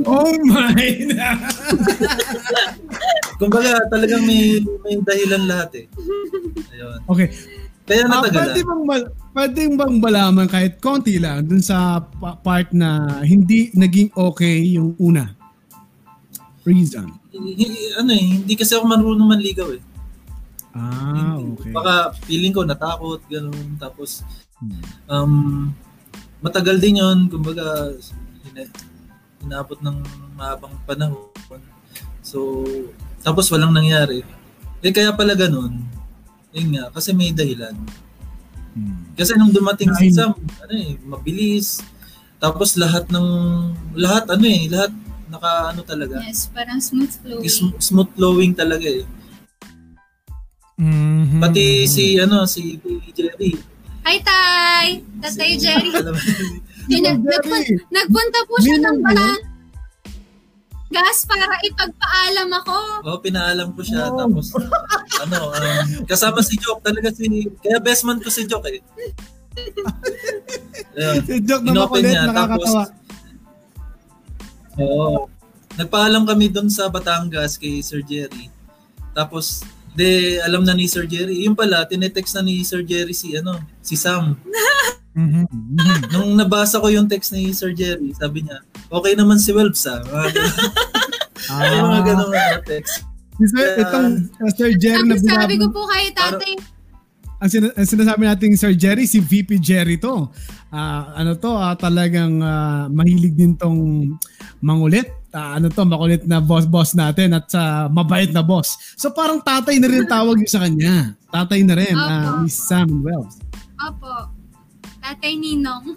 [0.05, 0.74] Oh my!
[3.38, 5.87] Kumbaga, talagang may, may dahilan lahat eh.
[6.72, 6.98] Ayun.
[7.07, 7.28] okay.
[7.83, 8.38] Kaya Ah, natagalan.
[8.38, 13.70] pwede bang, mal- pwede bang malaman kahit konti lang dun sa pa- part na hindi
[13.74, 15.35] naging okay yung una?
[16.62, 17.07] Reason.
[17.98, 19.83] Ano eh, hindi kasi ako marunong manligaw eh.
[20.72, 21.70] Ah, okay.
[21.70, 23.76] Baka feeling ko natakot, gano'n.
[23.76, 24.22] Tapos.
[25.11, 25.70] Um,
[26.42, 27.94] matagal din yon kumbaga,
[28.51, 28.75] ina-
[29.42, 29.96] inaabot ng
[30.38, 31.31] mahabang panahon.
[32.22, 32.64] So,
[33.22, 34.22] tapos walang nangyari.
[34.83, 35.79] Eh, kaya pala ganun.
[36.55, 37.75] Yun nga, kasi may dahilan.
[38.72, 39.14] Hmm.
[39.14, 40.11] Kasi nung dumating si.
[40.11, 41.85] Sam, ano eh, mabilis.
[42.42, 43.29] Tapos lahat ng,
[43.94, 44.92] lahat ano eh, lahat
[45.33, 46.20] naka ano talaga.
[46.25, 47.48] Yes, parang smooth flowing.
[47.48, 49.05] Sm- smooth flowing talaga eh.
[50.77, 51.40] Mhm.
[51.40, 52.77] Pati si ano si
[53.14, 53.55] Jerry.
[54.03, 54.88] Hi, Tay!
[55.21, 55.91] Tatay Jerry.
[55.93, 56.19] Oh, nag-
[56.91, 57.23] Jerry.
[57.23, 58.99] nagpun- nagpunta po siya ng
[60.93, 62.77] gas para ipagpaalam ako.
[63.09, 64.19] oh, pinaalam ko siya Oh.
[64.19, 64.53] tapos
[65.25, 68.83] ano, um, kasama si Joke talaga si kaya best man ko si Joke eh.
[71.25, 72.85] Si joke na makulit, niya tapos nakakatawa.
[74.79, 75.29] Oo.
[75.73, 78.53] Nagpaalam kami doon sa Batangas kay Sir Jerry.
[79.12, 80.09] Tapos de
[80.40, 83.94] alam na ni Sir Jerry, yung pala tinetext na ni Sir Jerry si ano, si
[83.94, 84.33] Sam.
[85.12, 85.44] Mhm.
[85.44, 86.00] Mhm.
[86.09, 90.00] Nung nabasa ko yung text ni Sir Jerry, sabi niya, okay naman si Welbs ah.
[90.00, 90.33] Ganun-
[91.76, 93.05] Yung mga Ah, ganun mga text.
[93.37, 94.09] si Sir, itong
[94.40, 96.57] uh, Sir Jerry na Ang sabi ko po kay tatay,
[97.37, 100.33] ang, sin- ang sinasabi nating Sir Jerry, si VP Jerry to.
[100.72, 104.16] Ah, ano to, ah, talagang ah, mahilig din tong
[104.64, 105.12] mangulit.
[105.33, 108.77] Ah, ano to, makulit na boss-boss natin at sa mabait na boss.
[109.01, 111.16] So parang tatay na rin tawag yun sa kanya.
[111.33, 112.45] Tatay na rin, ah, Opo.
[112.45, 113.40] Miss Sam Wells.
[113.81, 114.29] opo,
[115.01, 115.97] tatay Ninong.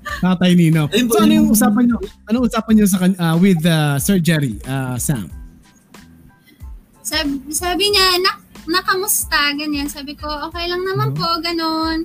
[0.00, 0.88] Tatay Nino.
[0.90, 1.96] Ayun po, So ano yung yung- usapan nyo?
[2.26, 5.28] Ano usapan nyo sa ah, with ah, Sir Jerry, ah, Sam?
[7.00, 9.88] Sabi, sabi niya, nak, nakamusta, ganyan.
[9.88, 12.04] Sabi ko, okay lang naman po, ganon.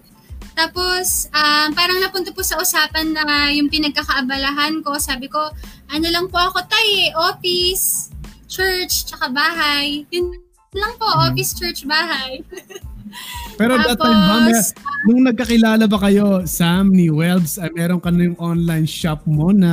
[0.55, 4.95] Tapos, um, parang napunta po sa usapan na yung pinagkakaabalahan ko.
[4.95, 5.51] Sabi ko,
[5.91, 8.09] ano lang po ako tay, eh, office,
[8.47, 10.07] church, tsaka bahay.
[10.09, 10.31] Yun
[10.71, 11.21] lang po, Mhm.
[11.31, 12.39] office, church, bahay.
[13.59, 14.75] Pero that time ba, may, Tapos,
[15.07, 19.55] nung nagkakilala ba kayo, Sam, ni Welbs, ay meron ka na yung online shop mo
[19.55, 19.71] na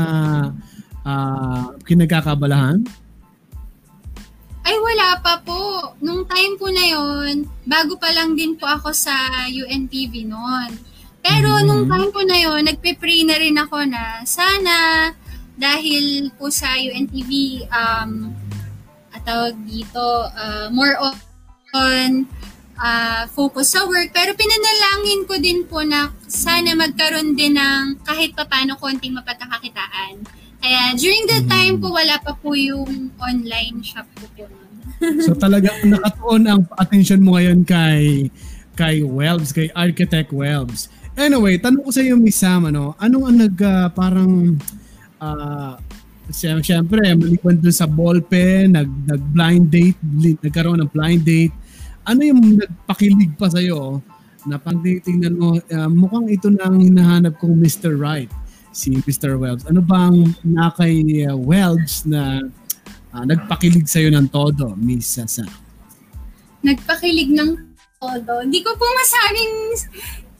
[1.02, 2.86] ah, kinagkakabalahan?
[4.62, 5.94] Ay, wala pa po.
[5.98, 9.14] Nung time po na yon, bago pa lang din po ako sa
[9.50, 10.70] UNTV noon.
[11.22, 11.64] Pero Mhm.
[11.66, 15.10] nung time po na yon, nagpe-pray na rin ako na sana
[15.58, 18.30] dahil po sa UNTV, um,
[19.10, 21.14] at tawag dito, uh, more on,
[21.74, 22.10] on
[22.78, 24.10] uh, focus sa work.
[24.10, 30.41] Pero pinanalangin ko din po na sana magkaroon din ng kahit papano konting mapagkakakitaan.
[30.62, 34.44] Kaya during the time po, wala pa po yung online shop ko po.
[35.26, 38.30] So talaga nakatuon ang attention mo ngayon kay
[38.78, 40.86] kay Welbs, kay Architect Welbs.
[41.18, 44.56] Anyway, tanong ko sa iyo Miss Sam, ano, anong ang nag ah, parang
[45.18, 45.76] ah
[46.30, 49.98] siyem- Siyempre, maliban dun sa ballpen, nag, nag blind date,
[50.40, 51.52] nagkaroon ng blind date.
[52.06, 54.00] Ano yung nagpakilig pa sa'yo
[54.46, 57.98] na pang tingnan mo, ah, mukhang ito na ang hinahanap kong Mr.
[57.98, 58.30] Right,
[58.72, 59.36] si Mr.
[59.36, 59.68] Welbs.
[59.68, 62.40] Ano bang na kay ah, Welbs na
[63.12, 65.46] ah, nagpakilig sa'yo ng todo, Miss Sam?
[66.64, 67.50] Nagpakilig ng
[68.00, 68.32] todo.
[68.42, 69.54] Hindi ko po masabing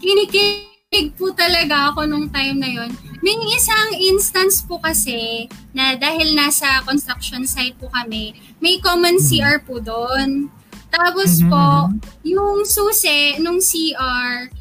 [0.03, 2.90] kinikilig po talaga ako nung time na yon.
[3.23, 9.62] May isang instance po kasi na dahil nasa construction site po kami, may common CR
[9.62, 10.51] po doon.
[10.92, 11.88] Tapos po,
[12.21, 14.53] yung susi nung CR,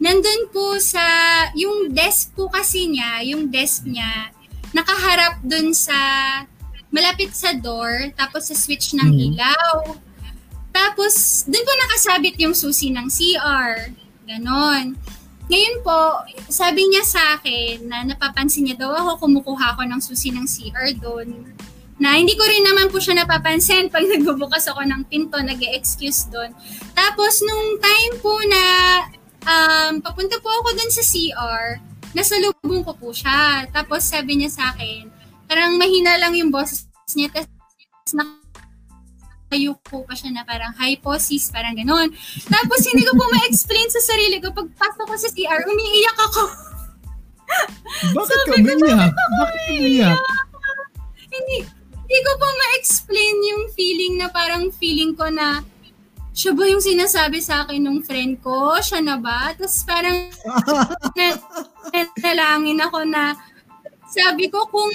[0.00, 1.04] nandun po sa,
[1.52, 4.32] yung desk po kasi niya, yung desk niya,
[4.72, 5.94] nakaharap dun sa,
[6.90, 9.20] malapit sa door, tapos sa switch ng Mhm.
[9.30, 9.94] ilaw.
[10.70, 13.94] Tapos, dun po nakasabit yung susi ng CR.
[14.26, 14.94] Ganon.
[15.50, 20.30] Ngayon po, sabi niya sa akin na napapansin niya daw ako, kumukuha ako ng susi
[20.30, 21.42] ng CR doon.
[21.98, 26.30] Na hindi ko rin naman po siya napapansin pag nagbubukas ako ng pinto, nag excuse
[26.30, 26.54] doon.
[26.94, 28.62] Tapos, nung time po na
[29.44, 31.64] um, papunta po ako doon sa CR,
[32.12, 33.68] nasa lubong ko po siya.
[33.70, 35.08] Tapos, sabi niya sa akin,
[35.46, 41.50] parang mahina lang yung boses niya, tapos nakayuko pa siya na parang, hi po sis,
[41.50, 42.10] parang ganon.
[42.46, 44.54] Tapos hindi ko po ma-explain sa sarili ko.
[44.54, 46.42] Pagpasok ko sa CR, umiiyak ako.
[48.14, 49.10] Bakit ka umiiyak?
[49.10, 50.18] Bakit umiiyak?
[51.30, 55.62] hindi, hindi ko po ma-explain yung feeling na parang feeling ko na
[56.30, 58.78] siya ba yung sinasabi sa akin ng friend ko?
[58.78, 59.50] Siya na ba?
[59.54, 60.30] Tapos parang
[61.18, 61.26] na,
[62.24, 63.34] nalangin ako na
[64.10, 64.90] sabi ko kung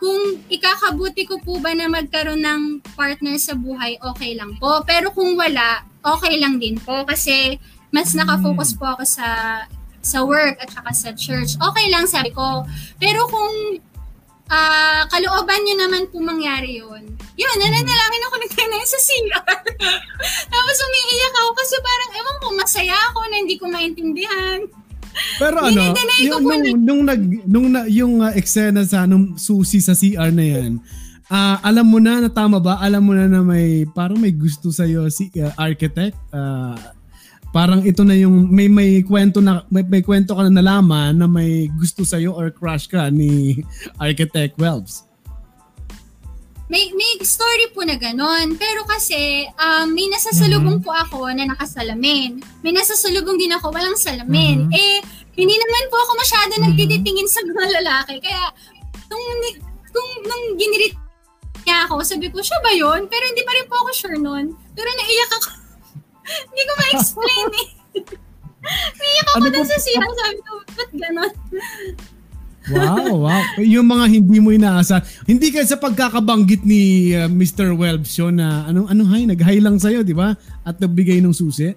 [0.00, 2.62] kung ikakabuti ko po ba na magkaroon ng
[2.96, 4.80] partner sa buhay, okay lang po.
[4.88, 7.60] Pero kung wala, okay lang din po kasi
[7.92, 9.28] mas nakafocus po ako sa
[10.00, 11.60] sa work at saka sa church.
[11.60, 12.64] Okay lang sabi ko.
[12.96, 13.76] Pero kung
[14.50, 17.02] uh, kalooban nyo naman po mangyari yun,
[17.38, 19.44] yun, nananalangin ako ng kanya sa CR.
[20.52, 24.58] Tapos umiiyak ako kasi parang, ewan ko, masaya ako na hindi ko maintindihan.
[25.40, 29.82] Pero ano, yung, nung, na, nung, nag, nung na, yung uh, eksena sa nung susi
[29.82, 30.78] sa CR na yan,
[31.32, 32.78] uh, alam mo na na tama ba?
[32.78, 36.14] Alam mo na na may, parang may gusto sa'yo si uh, architect?
[36.30, 36.76] Uh,
[37.50, 41.26] parang ito na yung may may kwento na may, may kwento ka na nalaman na
[41.26, 43.62] may gusto sa iyo or crush ka ni
[43.98, 45.06] Architect Welbs.
[46.70, 48.54] May may story po na ganon.
[48.54, 50.86] Pero kasi um, may nasasalubong mm-hmm.
[50.86, 52.38] po ako na nakasalamin.
[52.62, 54.70] May nasasalubong din ako walang salamin.
[54.70, 54.78] Mm-hmm.
[54.78, 55.02] Eh
[55.34, 56.70] hindi naman po ako masyado mm-hmm.
[56.70, 58.22] nagtitingin sa mga lalaki.
[58.22, 58.54] Kaya
[59.10, 59.26] nung
[59.90, 60.94] kung nung ginirit
[61.66, 63.10] niya ako, sabi ko, siya ba yun?
[63.10, 64.54] Pero hindi pa rin po ako sure nun.
[64.78, 65.59] Pero naiyak ako
[66.24, 67.68] hindi ko ma-explain eh.
[69.00, 70.00] Umiyak ako ano dun sa siya.
[70.04, 71.32] Sabi ko, ba't ganon?
[72.70, 73.44] wow, wow.
[73.58, 75.00] Yung mga hindi mo inaasa.
[75.24, 77.72] Hindi kasi sa pagkakabanggit ni uh, Mr.
[77.72, 80.36] Welbs yun na anong ano hay, nag-hi lang sa'yo, di ba?
[80.62, 81.72] At nagbigay ng susi.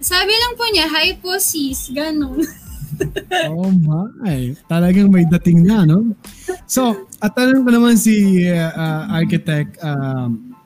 [0.00, 2.40] Sabi lang po niya, hi po sis, ganon.
[3.52, 4.56] oh my.
[4.70, 6.16] Talagang may dating na, no?
[6.64, 10.56] So, at tanong ko naman si uh, architect um,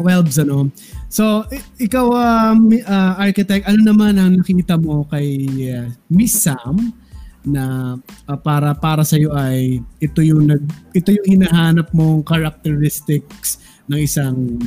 [0.00, 0.72] Welbs, ano?
[1.10, 1.42] So,
[1.82, 5.42] ikaw, um, uh, architect, ano naman ang nakita mo kay
[5.74, 6.94] uh, Miss Sam
[7.42, 7.96] na
[8.30, 10.62] uh, para para sa iyo ay ito yung nag
[10.94, 13.58] ito yung hinahanap mong characteristics
[13.90, 14.60] ng isang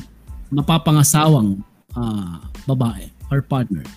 [0.52, 1.64] mapapangasawang
[1.96, 3.88] uh, babae or partner?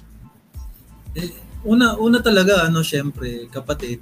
[1.18, 1.34] Eh,
[1.66, 3.98] una una talaga ano syempre kapatid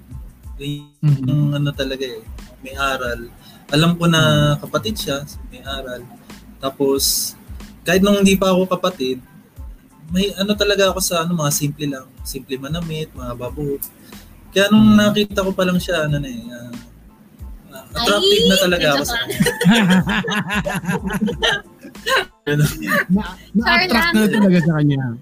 [0.61, 1.57] yung mm-hmm.
[1.57, 2.21] ano talaga eh
[2.61, 3.25] may aral.
[3.73, 4.61] Alam ko na mm-hmm.
[4.69, 6.05] kapatid siya, may aral.
[6.61, 7.33] Tapos
[7.85, 9.21] kahit nung hindi pa ako kapatid,
[10.09, 13.77] may ano talaga ako sa ano mga simple lang, simple manamit, mga babo.
[14.51, 15.01] Kaya nung hmm.
[15.01, 16.73] nakita ko pa lang siya ano na eh, uh,
[17.95, 19.39] attractive na talaga ako sa kanya.
[22.45, 22.65] na,
[23.55, 25.17] na-attract na talaga sa kanya.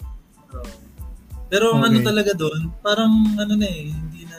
[1.53, 1.85] Pero okay.
[1.85, 4.39] ano talaga doon, parang ano na eh, hindi na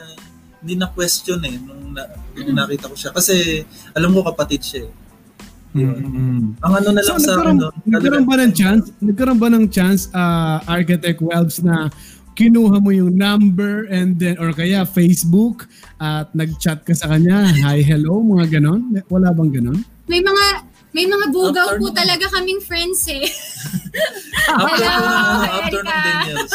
[0.64, 3.62] hindi na question eh nung, na, nung nakita ko siya kasi
[3.94, 4.92] alam ko kapatid siya eh.
[5.74, 6.62] Mm-hmm.
[6.62, 8.84] Ang ano na lang so, sa nagkaroon, ano, nagkaroon ba ng chance?
[9.02, 11.90] Nagkaroon ba ng chance uh, Architect Welbs na
[12.38, 15.66] kinuha mo yung number and then or kaya Facebook
[15.98, 18.94] at nag-chat ka sa kanya, hi, hello, mga ganon?
[19.10, 19.78] Wala bang ganon?
[20.06, 20.44] May mga
[20.94, 23.26] may mga bugaw po talaga kaming friends eh.
[24.46, 26.54] after, Hello, uh, after ng Daniels.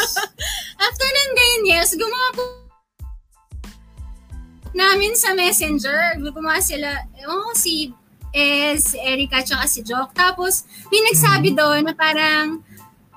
[0.80, 2.42] after ng Daniels, gumawa po
[4.72, 6.16] namin sa messenger.
[6.24, 7.92] Gumawa sila, oh, si
[8.78, 10.14] si Erica at si Jock.
[10.14, 11.60] Tapos, may nagsabi mm-hmm.
[11.60, 12.46] doon na parang,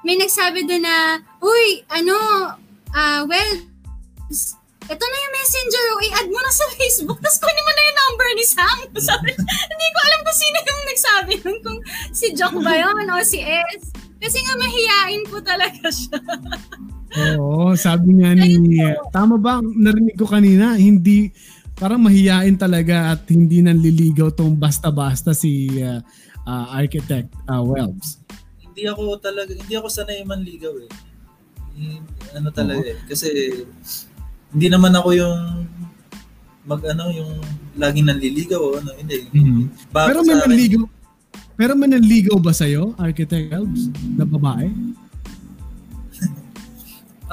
[0.01, 2.17] may nagsabi doon na, uy, ano,
[2.93, 3.51] uh, well,
[4.83, 7.99] ito na yung messenger, oh, i-add mo na sa Facebook, tapos kunin mo na yung
[8.03, 8.77] number ni Sam.
[9.09, 11.79] Sabi, hindi ko alam kung sino yung nagsabi nun, kung
[12.11, 13.95] si Jock ba yun o si S.
[14.19, 16.19] Kasi nga mahihain po talaga siya.
[17.37, 18.57] Oo, sabi nga ni,
[19.13, 21.29] tama ba, narinig ko kanina, hindi,
[21.83, 25.99] parang mahiyain talaga at hindi nanliligaw tong basta-basta si uh,
[26.47, 28.23] uh, architect uh, Welbs.
[28.63, 30.91] Hindi ako talaga, hindi ako sanay manligaw eh.
[32.39, 32.95] Ano talaga eh.
[33.03, 33.27] Kasi
[34.55, 35.67] hindi naman ako yung
[36.63, 37.43] mag ano yung
[37.75, 39.27] laging nanliligaw o ano hindi.
[39.35, 39.91] Mm-hmm.
[39.91, 40.83] Pero may nanligaw
[41.53, 44.71] pero may nanligaw ba sa'yo, Architect Welbs, na babae?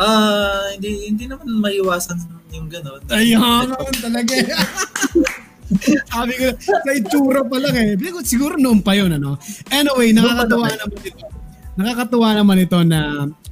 [0.01, 2.17] Ah, uh, hindi hindi naman maiwasan
[2.57, 3.05] yung gano'n.
[3.13, 3.69] Ayun,
[4.01, 4.35] talaga.
[6.11, 7.95] Sabi ko, sa itsura pa lang eh.
[8.27, 9.39] Siguro noon pa yun, ano?
[9.71, 11.25] Anyway, nakakatuwa naman ito.
[11.79, 13.01] Nakakatuwa naman ito na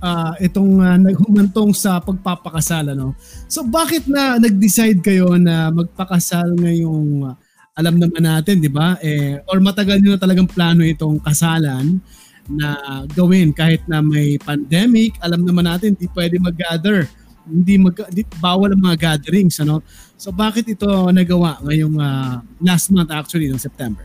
[0.02, 3.14] uh, itong uh, naghumantong sa pagpapakasal, ano?
[3.46, 7.36] So, bakit na nag-decide kayo na magpakasal ngayong uh,
[7.78, 8.98] alam naman natin, di ba?
[8.98, 12.02] Eh, or matagal nyo na talagang plano itong kasalan
[12.48, 15.20] na gawin kahit na may pandemic.
[15.20, 17.04] Alam naman natin, di pwede mag-gather.
[17.48, 19.80] Hindi mag di, bawal ang mga gatherings ano?
[20.20, 24.04] So bakit ito nagawa ngayong uh, last month actually ng September?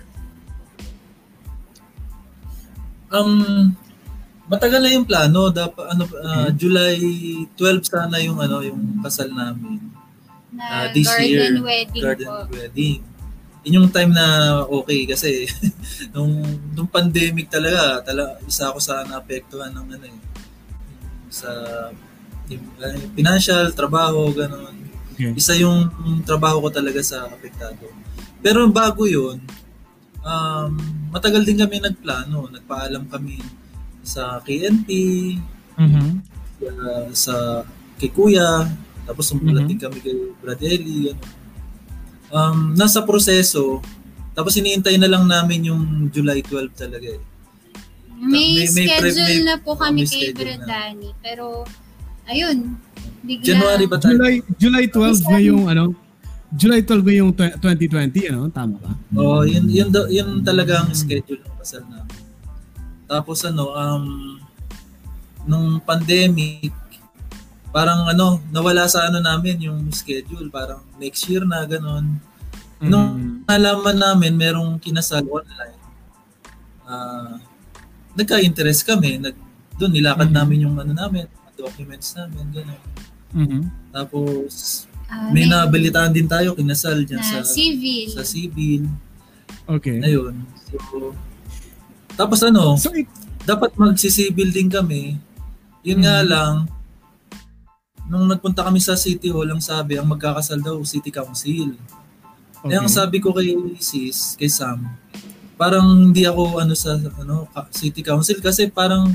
[3.12, 3.76] Um
[4.48, 5.52] matagal na yung plano.
[5.52, 7.00] Dapat ano uh, July
[7.56, 9.92] 12 sana yung ano yung kasal namin.
[10.56, 11.52] Na uh, this garden year.
[11.60, 12.48] wedding garden po.
[12.48, 13.13] wedding
[13.64, 15.48] yun yung time na okay kasi
[16.14, 16.44] nung,
[16.76, 20.20] nung pandemic talaga, talaga isa ako sa naapektuhan ng ano eh,
[21.32, 21.50] sa
[22.52, 24.76] yung, uh, financial, trabaho, ganun.
[25.16, 25.32] Okay.
[25.38, 25.88] Isa yung
[26.28, 27.88] trabaho ko talaga sa apektado.
[28.44, 29.40] Pero bago yun,
[30.24, 30.72] um,
[31.14, 32.52] matagal din kami nagplano.
[32.52, 33.40] Nagpaalam kami
[34.04, 34.90] sa KNP,
[35.80, 36.10] mm-hmm.
[36.68, 37.64] uh, sa
[37.96, 38.68] kay Kuya,
[39.08, 39.80] tapos sumulat mm-hmm.
[39.80, 41.14] kami kay Brad Eli.
[42.34, 43.80] Um, nasa proseso,
[44.34, 47.22] tapos iniintay na lang namin yung July 12 talaga eh.
[48.24, 51.68] May, may, may schedule pre, may, na po kami kay Bradani, pero
[52.26, 52.74] ayun,
[53.22, 53.46] bigla.
[53.46, 54.18] January ba tayo?
[54.18, 55.86] July, July 12 ba yung ano?
[56.54, 58.42] July 12 ba yung 2020, ano?
[58.54, 58.92] Tama ba?
[59.18, 62.22] Oo, oh, yun, yun, yun talaga ang schedule ng kasal namin.
[63.10, 64.06] Tapos ano, um,
[65.50, 66.72] nung pandemic,
[67.74, 72.22] parang ano, nawala sa ano namin yung schedule, parang next year na ganun.
[72.78, 72.90] Mm.
[72.94, 73.10] Nung
[73.50, 75.82] nalaman namin merong kinasal online,
[76.86, 77.42] uh,
[78.14, 79.34] nagka-interest kami, nag,
[79.82, 80.38] doon nilakad mm.
[80.38, 81.26] namin yung ano namin,
[81.58, 82.82] documents namin, gano'n.
[83.34, 83.64] Mm-hmm.
[83.90, 88.14] Tapos, uh, may nabalitaan din tayo, kinasal dyan sa civil.
[88.14, 88.86] Sa civil.
[89.66, 89.98] Okay.
[90.04, 90.46] Ayun.
[90.70, 91.16] So,
[92.14, 93.10] tapos ano, so, it,
[93.50, 95.18] dapat magsi-civil din kami.
[95.82, 96.06] Yun mm.
[96.06, 96.54] nga lang,
[98.08, 101.76] nung nagpunta kami sa City Hall, ang sabi, ang magkakasal daw, City Council.
[102.64, 102.72] Okay.
[102.72, 104.88] Kaya ang sabi ko kay sis, kay Sam,
[105.60, 109.12] parang hindi ako ano sa ano City Council kasi parang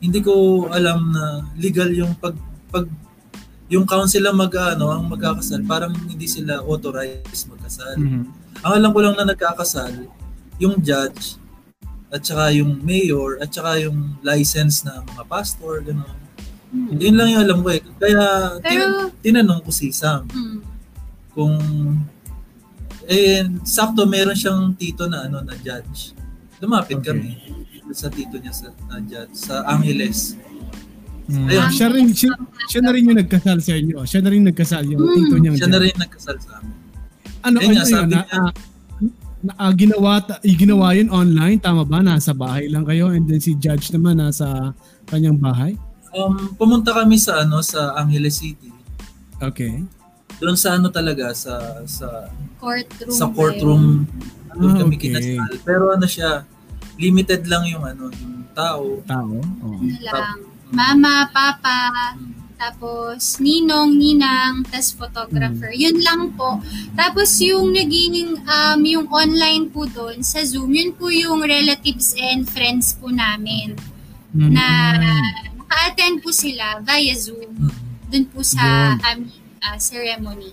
[0.00, 2.36] hindi ko alam na legal yung pag
[2.72, 2.88] pag
[3.70, 7.94] yung council lang mag ano, ang magkakasal, parang hindi sila authorized magkasal.
[7.94, 8.22] Mm-hmm.
[8.66, 10.10] Ang alam ko lang na nagkakasal,
[10.58, 11.38] yung judge
[12.10, 16.18] at saka yung mayor at saka yung license na mga pastor, gano'n.
[16.70, 17.02] Mm.
[17.02, 17.82] Yun lang yung alam ko eh.
[17.98, 18.22] Kaya
[18.62, 20.58] Pero, tin- tinanong ko si Sam mm.
[21.34, 21.58] kung
[23.10, 26.14] eh sakto meron siyang tito na ano na judge.
[26.62, 27.10] Lumapit okay.
[27.10, 27.30] kami
[27.90, 30.38] sa tito niya sa na judge sa Angeles.
[31.30, 31.46] Mm.
[31.46, 32.34] Ayun, siya, rin, siya,
[32.66, 34.02] siya na rin yung nagkasal sa inyo.
[34.02, 35.14] Siya na rin nagkasal yung mm.
[35.14, 35.50] tito niya.
[35.58, 36.76] Siya na rin nagkasal sa amin.
[37.40, 38.08] Ano, Ayun, ano yun?
[38.10, 38.52] Na, uh,
[39.40, 42.02] na, uh, ginawa, ginawa yun online, tama ba?
[42.02, 44.74] Nasa bahay lang kayo and then si judge naman nasa
[45.06, 45.78] kanyang bahay?
[46.10, 48.70] Um, pumunta kami sa ano sa Angeles City.
[49.38, 49.86] Okay.
[50.42, 53.14] Doon sa ano talaga sa sa courtroom.
[53.14, 53.84] Sa courtroom
[54.56, 55.10] doon ah, kami okay.
[55.10, 55.52] kinasal.
[55.62, 56.42] Pero ano siya,
[56.98, 58.98] limited lang yung ano, yung tao.
[59.06, 59.34] Tao.
[59.62, 59.78] Oh.
[59.78, 60.36] Ano lang.
[60.70, 62.54] Mama, papa, hmm.
[62.54, 65.70] tapos ninong, ninang, tas photographer.
[65.74, 65.82] Hmm.
[65.82, 66.62] Yun lang po.
[66.94, 72.46] Tapos yung naging um, yung online po doon sa Zoom, yun po yung relatives and
[72.46, 73.74] friends po namin.
[74.30, 74.54] Hmm.
[74.54, 74.66] Na
[75.70, 77.70] naka-attend po sila via Zoom
[78.10, 79.30] dun po sa um,
[79.62, 80.50] uh, ceremony.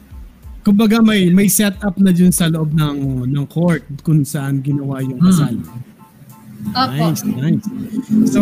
[0.62, 5.18] Kumbaga may may setup na dun sa loob ng ng court kung saan ginawa yung
[5.18, 5.58] kasal.
[5.58, 5.82] Hmm.
[6.68, 7.06] Opo.
[7.14, 7.66] Nice, nice.
[8.28, 8.42] So,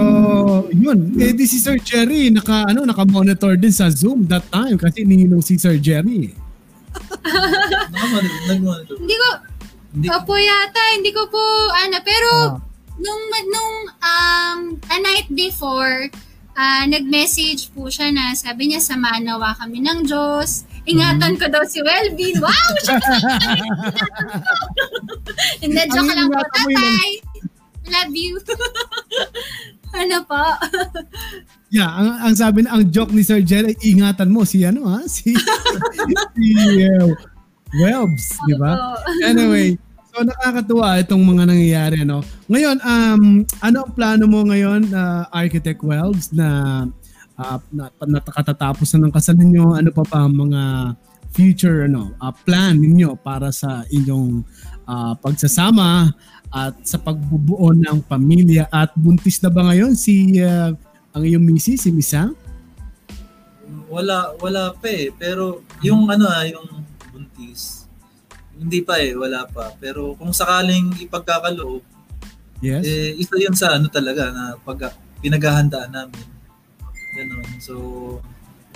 [0.74, 1.14] yun.
[1.20, 5.44] Eh, di si Sir Jerry, naka, ano, naka-monitor din sa Zoom that time kasi ninong
[5.46, 6.34] si Sir Jerry.
[8.50, 8.98] Nag-monitor.
[8.98, 9.30] Hindi ko,
[9.94, 10.08] hindi.
[10.10, 11.44] Opo yata, hindi ko po,
[11.76, 12.58] ano, pero, ah.
[12.98, 14.60] nung, nung, um,
[14.90, 16.10] a night before,
[16.56, 20.64] uh, nag-message po siya na sabi niya, samanawa kami ng Diyos.
[20.88, 22.38] Ingatan ko daw si Welby.
[22.40, 22.72] Wow!
[25.62, 26.40] Hindi, joke lang po.
[26.40, 27.10] Tatay!
[27.86, 28.34] Love you.
[30.02, 30.44] ano po?
[31.70, 35.06] yeah, ang, ang sabi na, ang joke ni Sir Jerry, ingatan mo si ano ha?
[35.06, 35.34] Si,
[36.38, 36.48] si
[36.86, 37.14] uh,
[37.78, 38.98] Welbs, di ba?
[39.26, 39.78] Anyway,
[40.16, 42.24] So nakakatuwa itong mga nangyayari no.
[42.48, 46.48] Ngayon um ano ang plano mo ngayon uh, Architect Wells na
[47.36, 50.96] uh, na, na ng kasal ninyo ano pa pa mga
[51.36, 54.40] future ano uh, plan ninyo para sa inyong
[54.88, 56.16] uh, pagsasama
[56.48, 60.72] at sa pagbubuo ng pamilya at buntis na ba ngayon si uh,
[61.12, 62.32] ang iyong misi si Misa?
[63.92, 67.75] Wala wala pa eh pero yung ano yung buntis
[68.56, 69.76] hindi pa eh, wala pa.
[69.78, 71.84] Pero kung sakaling ipagkakaloob,
[72.64, 72.84] yes.
[72.84, 76.28] eh, isa yun sa ano talaga na pag pinaghahandaan namin.
[77.16, 77.48] Ganun.
[77.64, 77.74] So,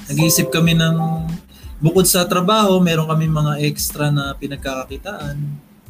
[0.08, 0.96] nag-iisip kami ng
[1.84, 5.38] bukod sa trabaho, meron kami mga extra na pinagkakakitaan.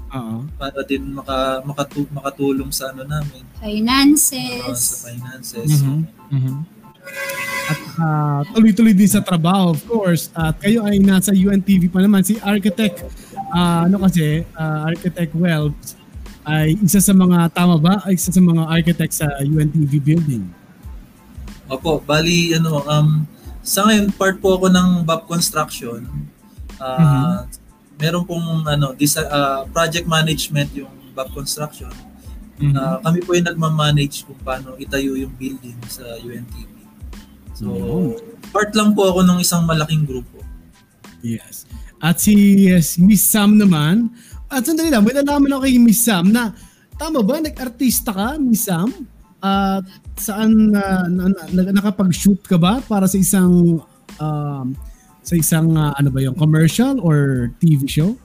[0.10, 0.42] Uh-huh.
[0.58, 3.46] Para din maka, makatu- makatulong sa ano namin.
[3.62, 4.66] Finances.
[4.66, 5.70] Uh, sa finances.
[5.70, 6.00] Mm-hmm.
[6.34, 6.58] Mm-hmm.
[7.70, 10.34] At uh, tuloy-tuloy din sa trabaho, of course.
[10.34, 12.26] At kayo ay nasa UNTV pa naman.
[12.26, 13.06] Si Architect
[13.52, 15.98] uh, ano kasi, uh, Architect Wells
[16.48, 18.02] ay isa sa mga, tama ba?
[18.08, 20.46] Ay isa sa mga architect sa UNTV building.
[21.70, 23.28] Opo, bali ano, um,
[23.62, 26.02] sa ngayon part po ako ng BAP Construction.
[26.80, 27.36] Uh, mm-hmm.
[28.02, 31.92] meron pong ano, this, uh, project management yung Bob Construction.
[32.60, 32.74] Mm-hmm.
[32.76, 36.68] Uh, kami po yung nagma-manage kung paano itayo yung building sa UNTV.
[37.54, 38.50] So, mm-hmm.
[38.56, 40.40] part lang po ako ng isang malaking grupo.
[41.20, 41.68] Yes.
[42.00, 44.12] At si yes, Miss Sam naman,
[44.50, 46.56] at sandali lang, may nalaman ako kay Miss Sam na,
[46.96, 48.90] tama ba, nag-artista ka, Miss Sam?
[49.40, 53.80] At uh, saan uh, na, na, nakapag-shoot ka ba para sa isang
[54.20, 54.68] um,
[55.24, 58.20] sa isang uh, ano ba yung commercial or TV show?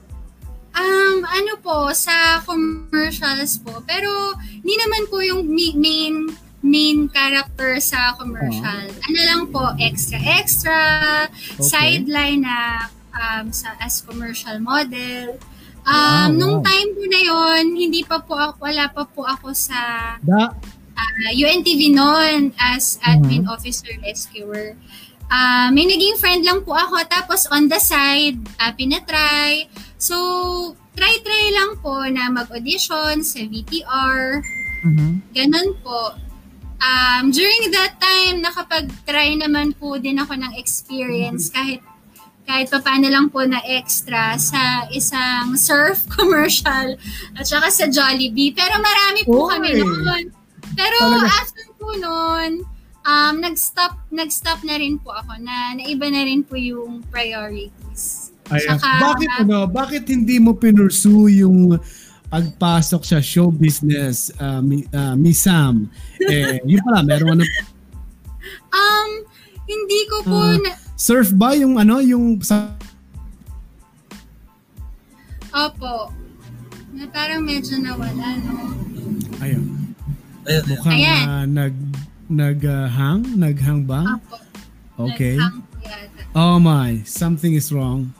[0.75, 3.79] Um, ano po, sa commercials po.
[3.87, 8.89] Pero, hindi naman po yung main main character sa commercial.
[8.89, 9.05] Oh.
[9.05, 11.61] Ano lang po, extra-extra, okay.
[11.61, 15.39] sideline na um, sa as commercial model.
[15.85, 16.65] Um, wow, nung wow.
[16.65, 20.51] time po na yon hindi pa po ako, wala pa po ako sa da?
[20.95, 23.55] uh, UNTV noon as admin uh-huh.
[23.55, 24.75] officer rescuer.
[25.25, 29.65] Uh, may naging friend lang po ako tapos on the side, uh, pinatry.
[29.97, 30.15] So,
[30.93, 34.45] try-try lang po na mag-audition sa VTR.
[34.85, 35.11] Mm-hmm.
[35.33, 36.13] Ganun po.
[36.77, 41.57] Um, during that time, nakapag-try naman po din ako ng experience mm-hmm.
[41.57, 41.81] kahit
[42.45, 46.95] kahit pa paano lang po na extra sa isang surf commercial
[47.35, 48.53] at saka sa Jollibee.
[48.53, 49.51] Pero marami po Oy.
[49.57, 50.23] kami noon.
[50.77, 51.29] Pero Talaga.
[51.41, 52.51] after po noon,
[53.05, 58.33] um, nag-stop, nag-stop na rin po ako na naiba na rin po yung priorities.
[58.53, 58.77] Ayan.
[58.77, 61.77] Saka, bakit ano, bakit hindi mo pinursu yung
[62.29, 65.89] pagpasok sa show business, uh, mi, uh, Miss Sam?
[66.21, 67.45] Eh, yun pala, meron ano?
[68.75, 69.25] Um,
[69.65, 70.84] hindi ko po uh, na...
[70.95, 72.71] Surf ba yung ano, yung sa...
[75.51, 76.11] Opo.
[76.95, 78.71] Na parang medyo nawala, no?
[79.43, 79.91] Ayun.
[80.47, 80.63] Ayun.
[80.71, 81.23] Mukhang Ayan.
[81.27, 81.75] Uh, nag,
[82.31, 83.21] nag-hang?
[83.23, 84.19] Uh, nag-hang ba?
[84.19, 84.35] Opo.
[85.11, 85.35] Okay.
[85.35, 85.65] Nag-hang
[86.35, 88.11] Oh my, something is wrong.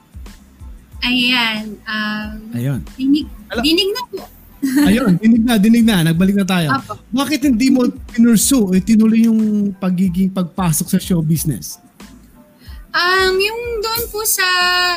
[1.03, 1.75] Ayan.
[1.83, 2.79] Um, Ayun.
[2.95, 3.27] Dinig,
[3.59, 4.23] dinig na po.
[4.87, 5.99] Ayun, dinig na, dinig na.
[5.99, 6.79] Nagbalik na tayo.
[6.79, 6.95] Apo.
[7.11, 11.75] Bakit hindi mo pinursu o tinuloy yung pagiging pagpasok sa show business?
[12.95, 14.47] Um, yung doon po sa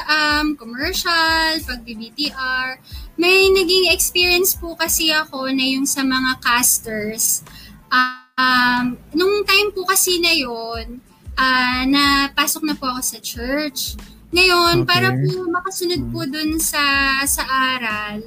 [0.07, 2.78] um, commercial, pag-BTR,
[3.18, 7.42] may naging experience po kasi ako na yung sa mga casters.
[7.90, 11.03] Um, nung time po kasi na yon,
[11.34, 13.99] uh, napasok na po ako sa church.
[14.30, 14.86] Ngayon, okay.
[14.86, 16.30] para po makasunod po hmm.
[16.30, 16.84] dun sa
[17.26, 18.22] sa aral,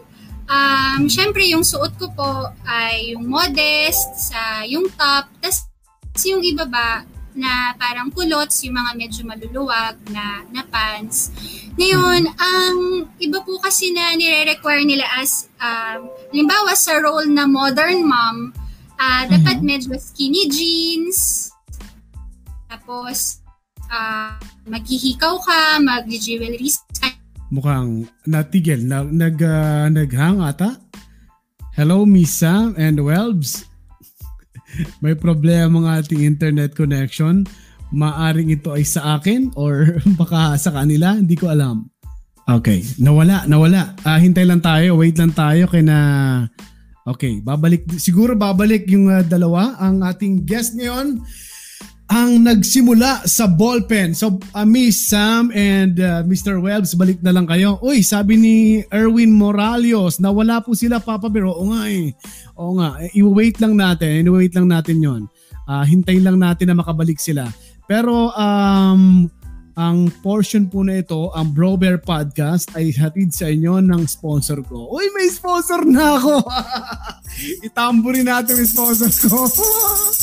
[0.51, 5.63] um, syempre yung suot ko po ay yung modest, sa yung top, tas
[6.27, 11.31] yung ibaba na parang kulots, yung mga medyo maluluwag na, na pants.
[11.79, 12.75] Ngayon, ang
[13.17, 18.51] iba po kasi na nire-require nila as, um, limbawa sa role na modern mom,
[18.99, 19.71] uh, dapat mm-hmm.
[19.71, 21.49] medyo skinny jeans,
[22.67, 23.39] tapos
[23.87, 24.35] uh,
[24.67, 27.15] maghihikaw ka, mag-jewelry ka.
[27.51, 28.83] Mukhang natigil.
[28.87, 30.79] Na, nag, uh, naghang ata?
[31.75, 33.70] Hello, Miss Sam and Welbs.
[35.03, 37.45] May problema ng ating internet connection.
[37.91, 41.15] Maaring ito ay sa akin or baka sa kanila.
[41.15, 41.89] Hindi ko alam.
[42.47, 42.83] Okay.
[42.97, 43.95] Nawala, nawala.
[44.01, 44.99] Uh, hintay lang tayo.
[44.99, 45.97] Wait lang tayo kay na...
[47.01, 47.89] Okay, babalik.
[47.97, 49.73] Siguro babalik yung uh, dalawa.
[49.81, 51.21] Ang ating guest ngayon
[52.11, 54.11] ang nagsimula sa ballpen.
[54.11, 56.59] So, uh, Miss Sam and uh, Mr.
[56.59, 57.79] Welbs, balik na lang kayo.
[57.79, 58.55] Uy, sabi ni
[58.91, 61.47] Erwin Moralios na wala po sila, Papa Bear.
[61.47, 62.11] Oo nga eh.
[62.59, 62.99] Oo nga.
[62.99, 64.27] Eh, i-wait lang natin.
[64.27, 65.21] I-wait lang natin yon.
[65.63, 67.47] Uh, hintayin lang natin na makabalik sila.
[67.87, 69.31] Pero, um,
[69.79, 74.59] ang portion po na ito, ang Bro Bear Podcast ay hatid sa inyo ng sponsor
[74.67, 74.91] ko.
[74.91, 76.43] Uy, may sponsor na ako!
[77.71, 79.47] Itambo rin natin yung sponsor ko.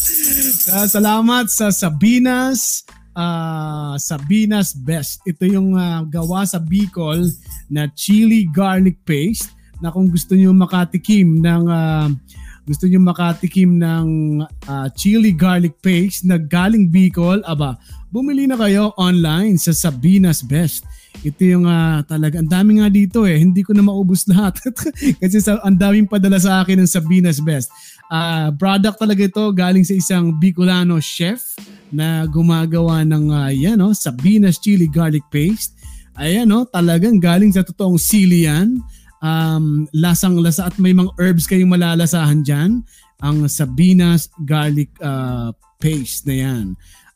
[0.87, 5.19] Salamat sa Sabinas, uh, Sabinas Best.
[5.27, 7.27] Ito yung uh, gawa sa Bicol
[7.67, 9.51] na chili garlic paste
[9.83, 12.07] na kung gusto niyo makatikim ng uh,
[12.71, 14.07] gusto niyo makatikim ng
[14.47, 17.75] uh, chili garlic paste na galing Bicol, aba,
[18.07, 20.87] bumili na kayo online sa Sabinas Best.
[21.19, 24.63] Ito yung uh, talaga, ang dami nga dito eh, hindi ko na maubos lahat.
[25.23, 27.75] Kasi sa, ang daming padala sa akin ng Sabinas Best.
[28.09, 31.61] Uh, product talaga ito galing sa isang Bicolano chef
[31.93, 35.77] na gumagawa ng uh, yan, no, Sabinas Chili Garlic Paste.
[36.17, 38.81] Ayan, no, talagang galing sa totoong sili yan.
[39.21, 42.81] Um, lasang lasa at may mga herbs kayong malalasahan dyan.
[43.21, 46.67] Ang Sabinas Garlic uh, Paste na yan.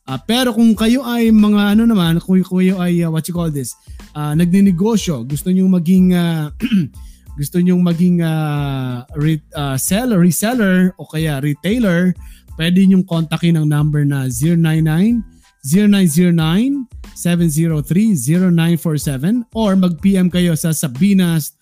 [0.03, 3.47] Uh, pero kung kayo ay mga ano naman, kung kayo ay uh, what you call
[3.47, 3.73] this,
[4.13, 6.51] uh, nagninegosyo, gusto niyo maging uh,
[7.33, 12.13] gusto niyo maging uh, re, uh, seller, reseller o kaya retailer,
[12.57, 15.21] pwede niyo kontakin ang number na 099
[15.63, 21.55] 0909 703-0947 or mag-PM kayo sa Sabinas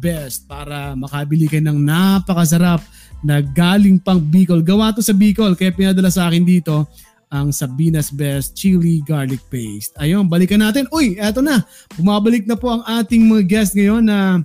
[0.00, 2.80] Best para makabili kayo ng napakasarap
[3.20, 4.64] na galing pang Bicol.
[4.64, 6.88] Gawa to sa Bicol kaya pinadala sa akin dito
[7.28, 9.92] ang Sabinas Best Chili Garlic Paste.
[10.00, 10.88] Ayun, balikan natin.
[10.88, 11.60] Uy, eto na.
[12.00, 14.40] Bumabalik na po ang ating mga guest ngayon na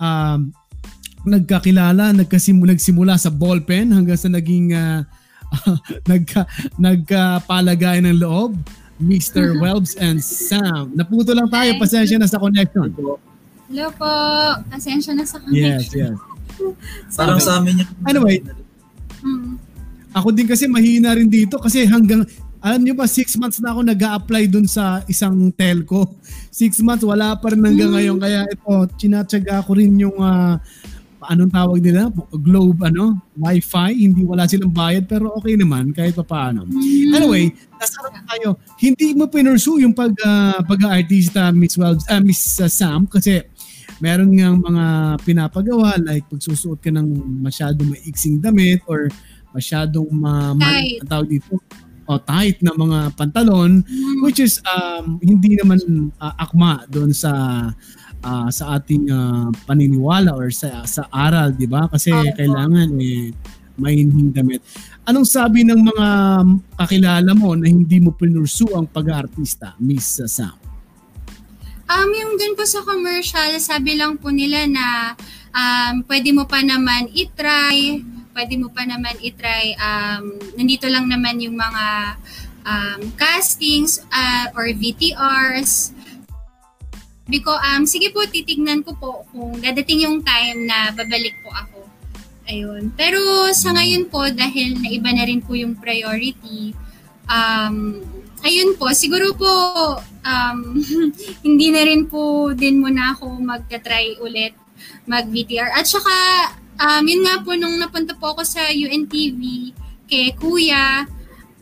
[0.00, 0.52] um,
[1.26, 5.02] nagkakilala, nagkasimula, nagsimula sa ballpen hanggang sa naging uh,
[6.10, 6.46] nagka,
[6.78, 8.56] nagkapalagay ng loob.
[8.96, 9.52] Mr.
[9.62, 10.96] Welbs and Sam.
[10.96, 11.76] Naputo lang tayo.
[11.76, 12.88] Pasensya na sa connection.
[13.68, 14.08] Hello po.
[14.72, 15.84] Pasensya na sa connection.
[15.84, 16.16] Yes, yes.
[17.18, 17.90] Parang sa amin yung...
[18.08, 18.40] Anyway,
[19.26, 19.58] Mm.
[20.16, 22.24] Ako din kasi mahina rin dito kasi hanggang
[22.60, 26.08] alam niyo ba, six months na ako nag apply dun sa isang telco.
[26.56, 27.96] Six months, wala pa rin hanggang Mm.
[28.00, 28.16] ngayon.
[28.16, 30.56] Kaya ito, chinatsaga ko rin yung, ah,
[31.28, 32.08] anong tawag nila?
[32.32, 33.20] Globe, ano?
[33.36, 33.92] Wi-Fi.
[33.92, 36.64] Hindi, wala silang bayad, pero okay naman, kahit pa paano.
[36.64, 37.12] Mm.
[37.12, 38.56] Anyway, nasa na tayo.
[38.80, 43.44] Hindi mo pinursue yung pag, ah, pag-artista, Miss Wells, ah, Miss ah, Sam, kasi
[44.00, 44.84] meron nga mga
[45.24, 49.08] pinapagawa like pagsusuot ka ng masyadong maiksing damit or
[49.56, 51.56] masyadong ma, ma tawag dito
[52.06, 54.22] o tight na mga pantalon Mm.
[54.22, 55.78] which is um, hindi naman
[56.22, 57.32] ah, akma doon sa
[58.22, 61.90] ah, sa ating ah, paniniwala or sa sa aral, 'di ba?
[61.90, 62.34] Kasi Opo.
[62.38, 63.30] kailangan eh
[63.76, 64.64] mahinding damit.
[65.04, 66.08] Anong sabi ng mga
[66.80, 70.56] kakilala mo na hindi mo pinursue ang pag-aartista, Miss Sam?
[71.86, 75.14] Um, yung dun po sa commercial, sabi lang po nila na
[75.54, 78.02] um, pwede mo pa naman itry,
[78.36, 81.84] pwede mo pa naman itry, um, nandito lang naman yung mga
[82.68, 85.96] um, castings uh, or VTRs.
[87.26, 91.80] Ko, um, sige po, titignan ko po kung dadating yung time na babalik po ako.
[92.46, 92.94] Ayun.
[92.94, 93.18] Pero
[93.50, 96.76] sa ngayon po, dahil naiba na rin po yung priority,
[97.26, 97.98] um,
[98.46, 99.50] ayun po, siguro po,
[100.22, 100.58] um,
[101.46, 104.54] hindi na rin po din muna ako magta-try ulit
[105.08, 105.72] mag-VTR.
[105.74, 106.14] At saka,
[106.80, 109.72] um, yun nga po, nung napunta po ako sa UNTV
[110.06, 111.04] kay Kuya,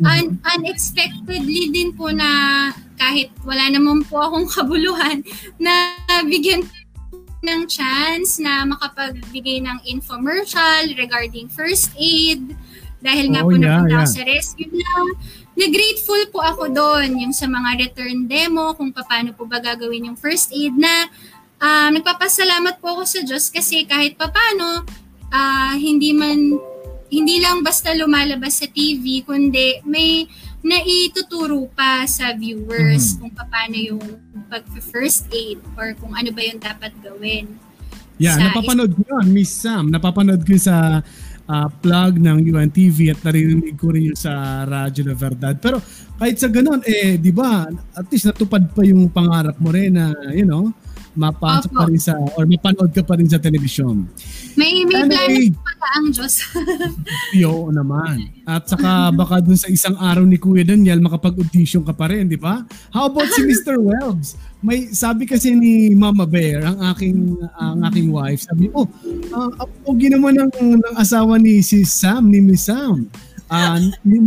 [0.02, 5.22] un- unexpectedly din po na kahit wala naman po akong kabuluhan,
[5.58, 6.62] na bigyan
[7.44, 12.56] ng chance na makapagbigay ng infomercial regarding first aid
[13.04, 14.16] dahil nga Oh, po yeah, napunta ako yeah.
[14.16, 14.90] sa rescue na
[15.54, 20.18] na-grateful po ako doon yung sa mga return demo kung paano po ba gagawin yung
[20.18, 21.12] first aid na
[21.60, 24.88] ah, nagpapasalamat po ako sa Diyos kasi kahit papano
[25.34, 26.54] ah, hindi man
[27.10, 30.30] hindi lang basta lumalabas sa TV kundi may
[30.64, 34.02] naituturo pa sa viewers kung paano yung
[34.48, 37.50] pag first aid or kung ano ba yung dapat gawin.
[38.16, 39.90] Yeah, Sa napapanood ko yun, Miss Sam.
[39.90, 41.02] Napapanood ko sa
[41.50, 45.58] ah, plug ng UNTV at narinig ko rin yun sa Radyo La Verdad.
[45.58, 45.82] Pero
[46.16, 50.14] kahit sa ganun, eh, di ba, at least natupad pa yung pangarap mo rin na,
[50.32, 50.70] you know,
[51.14, 54.06] mapasok pa rin sa, or mapanood ka pa rin sa telebisyon.
[54.54, 55.54] May may Anyway.
[55.54, 56.34] plano pala ang Diyos.
[57.42, 58.30] Yo naman.
[58.44, 62.36] At saka baka dun sa isang araw ni Kuya Daniel makapag-audition ka pa rin, di
[62.36, 62.60] ba?
[62.92, 63.80] How about si Mr.
[63.80, 64.36] Welbs?
[64.60, 68.88] May sabi kasi ni Mama Bear, ang aking ang aking wife, sabi, "Oh,
[69.32, 69.48] uh,
[69.84, 70.50] pogi naman ng,
[70.80, 73.06] ng asawa ni si Sam, ni Miss Sam."
[73.44, 73.76] Ah,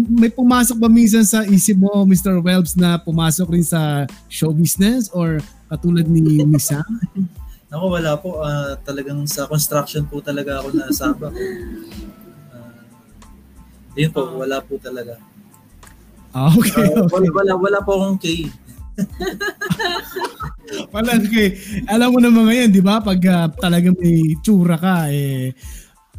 [0.05, 2.37] may pumasok ba minsan sa isip mo, Mr.
[2.37, 6.85] Welbs, na pumasok rin sa show business or katulad ni Miss Sam?
[7.73, 11.33] Ako wala po, ah, talagang sa construction po talaga ako nasabak.
[12.53, 12.71] Uh,
[13.97, 15.19] yun po, wala po talaga.
[16.31, 17.11] Ah, okay, Ah, okay.
[17.11, 18.47] wala, wala, wala po akong K.
[20.93, 21.55] Walang kay,
[21.87, 22.99] alam mo naman ngayon, di ba?
[22.99, 25.55] Pag ah, talagang may tsura ka, eh,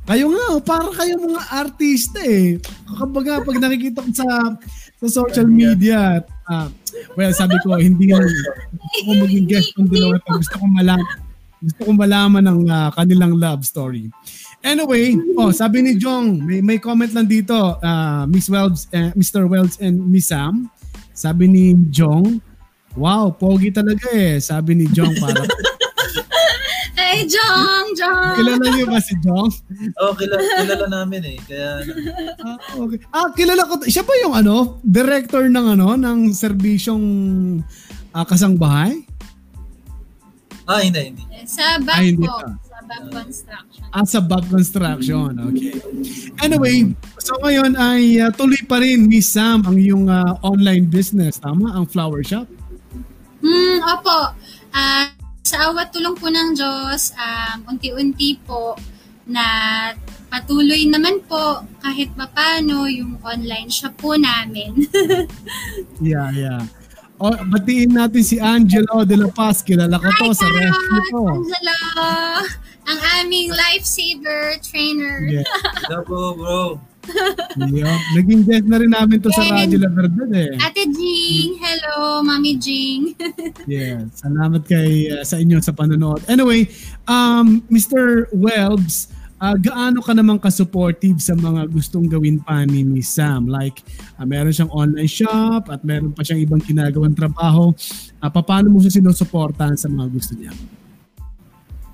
[0.08, 2.56] kayo nga, oh, para kayo mga artista eh.
[2.96, 4.56] Kapag pag nakikita ko sa
[4.98, 6.72] sa social media, ah,
[7.12, 10.40] well, sabi ko, hindi nga, gusto ko maging guest kung dalawa to.
[10.40, 11.16] Gusto ko malaman,
[11.60, 14.08] gusto ko malaman ng ah, kanilang love story.
[14.64, 19.44] Anyway, oh, sabi ni Jong, may, may comment lang dito, ah, Miss Wells, eh, Mr.
[19.44, 20.72] Wells and Miss Sam.
[21.12, 22.40] Sabi ni Jong,
[22.96, 24.40] wow, pogi talaga eh.
[24.40, 25.44] Sabi ni Jong, para
[26.98, 27.86] Ay, Jong!
[27.94, 28.34] Jong!
[28.36, 29.50] kilala niyo ba si Jong?
[30.02, 31.38] Oh, kilala, kilala namin eh.
[31.46, 31.70] Kaya,
[32.42, 32.98] Ah, okay.
[33.14, 33.78] Ah, kilala ko.
[33.86, 37.06] Siya ba yung ano, director ng ano, ng serbisyong
[38.10, 39.06] ah, kasangbahay?
[40.68, 41.22] ah, hindi, hindi.
[41.48, 42.44] Sa back Ay, hindi pa.
[42.60, 43.82] Sa back construction.
[43.88, 45.32] Ah, sa Bob Construction.
[45.48, 45.80] Okay.
[46.44, 51.40] Anyway, so ngayon ay ah, tuloy pa rin, Miss Sam, ang iyong ah, online business.
[51.40, 51.72] Tama?
[51.72, 52.44] Ang flower shop?
[53.40, 54.34] Hmm, opo.
[54.74, 55.08] Ah,
[55.48, 58.76] sa awat tulong po ng Diyos, um, unti-unti po
[59.24, 59.44] na
[60.28, 64.76] patuloy naman po kahit papano yung online shop po namin.
[65.98, 66.62] Yeah, yeah.
[67.18, 69.66] Oh, batiin natin si Angelo de la Paz.
[69.66, 71.22] Kilala ko to Hi, sa rescue ko.
[71.26, 71.78] Angela!
[72.86, 75.26] Ang aming lifesaver trainer.
[75.26, 75.42] Yeah.
[75.90, 76.78] Labo, bro.
[77.72, 77.96] Yeah.
[78.16, 80.52] Naging guest na rin namin to sa And- Radyo La Verdad eh.
[80.60, 83.12] Ate Jing, hello, Mami Jing.
[83.68, 84.08] Yeah.
[84.16, 86.24] Salamat kay uh, sa inyo sa panonood.
[86.24, 86.72] Anyway,
[87.04, 88.32] um Mr.
[88.32, 93.46] Welbs, uh, gaano ka naman ka-supportive sa mga gustong gawin pa ni Sam?
[93.46, 93.82] Like,
[94.18, 97.70] uh, meron siyang online shop at meron pa siyang ibang ginagawang trabaho.
[98.18, 100.52] Uh, paano mo siya sinusuportahan sa mga gusto niya?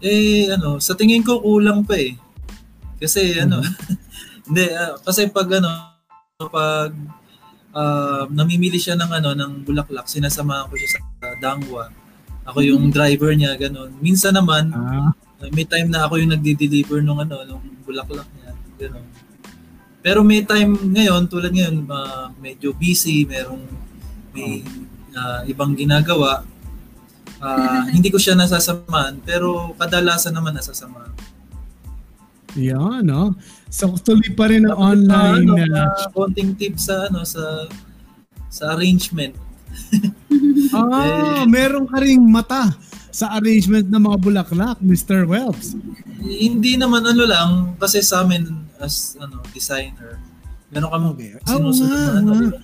[0.05, 2.13] Eh, ano, sa tingin ko kulang pa eh.
[3.01, 3.65] Kasi ano,
[4.49, 5.71] hindi, ah, kasi pag ano,
[6.39, 6.93] pag
[7.75, 11.01] ah, namimili siya ng ano, ng bulaklak, sinasamahan ko siya sa
[11.41, 11.91] Dangwa.
[12.45, 13.97] Ako yung driver niya, ganun.
[14.05, 19.05] Minsan naman, Ah, may time na ako yung nagdi-deliver nung ano, nung bulaklak niya, ganun.
[20.05, 23.65] Pero may time ngayon, tulad ngayon, ah, medyo busy, merong
[24.33, 24.61] may
[25.17, 26.45] ah, ibang ginagawa.
[27.41, 31.13] Ah, hindi ko siya nasasamahan, pero kadalasan naman nasasamahan.
[32.55, 33.35] Yan, no?
[33.69, 35.83] So, tuloy pa rin ang online ano, na...
[35.91, 37.67] ah, konting tips sa ano sa
[38.49, 39.35] sa arrangement.
[40.75, 42.75] Ah, meron ka ring mata
[43.15, 45.23] sa arrangement ng mga bulaklak, Mr.
[45.23, 45.79] Welbs.
[46.19, 48.51] Hindi naman ano lang kasi sa amin
[48.83, 50.19] as ano designer,
[50.75, 51.31] meron kami Okay.
[51.47, 52.39] sinusunod Oo nga, na ano, nga.
[52.43, 52.61] di ba?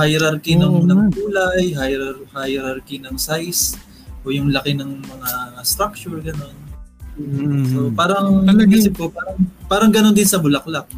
[0.00, 0.92] hierarchy Oo ng, nga.
[0.92, 3.76] ng kulay, hierar- hierarchy ng size
[4.24, 5.28] o yung laki ng mga
[5.60, 6.56] structure ganun.
[7.20, 7.64] Mm.
[7.66, 10.88] So parang Talagang- isip ko parang parang ganun din sa bulaklak.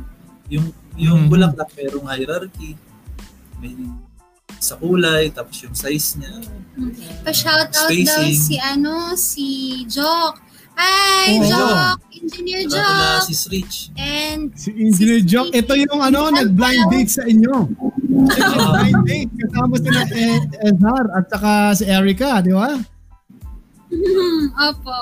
[0.48, 1.28] Yung yung Mhm.
[1.28, 2.78] bulaklak merong hierarchy.
[3.58, 3.74] May
[4.56, 6.38] sa kulay tapos yung size niya.
[7.22, 8.32] Pa-shoutout daw Spacing.
[8.32, 9.46] si ano, si
[9.84, 10.38] Jock.
[10.72, 11.44] Hi, Oo.
[11.44, 11.98] Jock!
[12.14, 13.26] Engineer Jock!
[13.26, 13.92] si Rich.
[13.92, 17.68] And Si Engineer Si- Jock, ito yung ano, nag-blind date sa inyo.
[18.30, 19.30] Nag-blind date.
[19.36, 22.78] Kasama sila eh, Ezar at saka si Erica, di ba?
[24.70, 24.98] opo.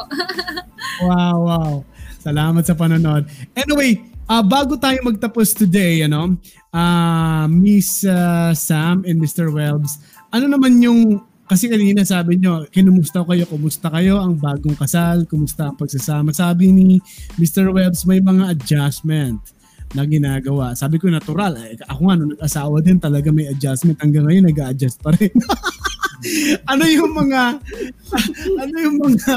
[1.04, 1.72] Wow, wow.
[2.20, 3.24] Salamat sa panonood.
[3.56, 6.36] Anyway, ah bago tayo magtapos today, ano,
[6.70, 9.48] ah Miss ah, Sam and Mr.
[9.48, 9.98] Welbs,
[10.30, 15.66] ano naman yung kasi kanina sabi nyo, kinumusta kayo, kumusta kayo ang bagong kasal, kumusta
[15.66, 16.30] ang pagsasama.
[16.30, 17.02] Sabi ni
[17.42, 17.74] Mr.
[17.74, 19.42] Welbs, may mga adjustment
[19.90, 20.78] na ginagawa.
[20.78, 21.58] Sabi ko natural.
[21.58, 23.98] Eh, ako nga, nung nag-asawa din talaga may adjustment.
[23.98, 25.34] Hanggang ngayon, nag-a-adjust pa rin.
[26.72, 27.58] ano yung mga
[28.62, 29.32] ano yung mga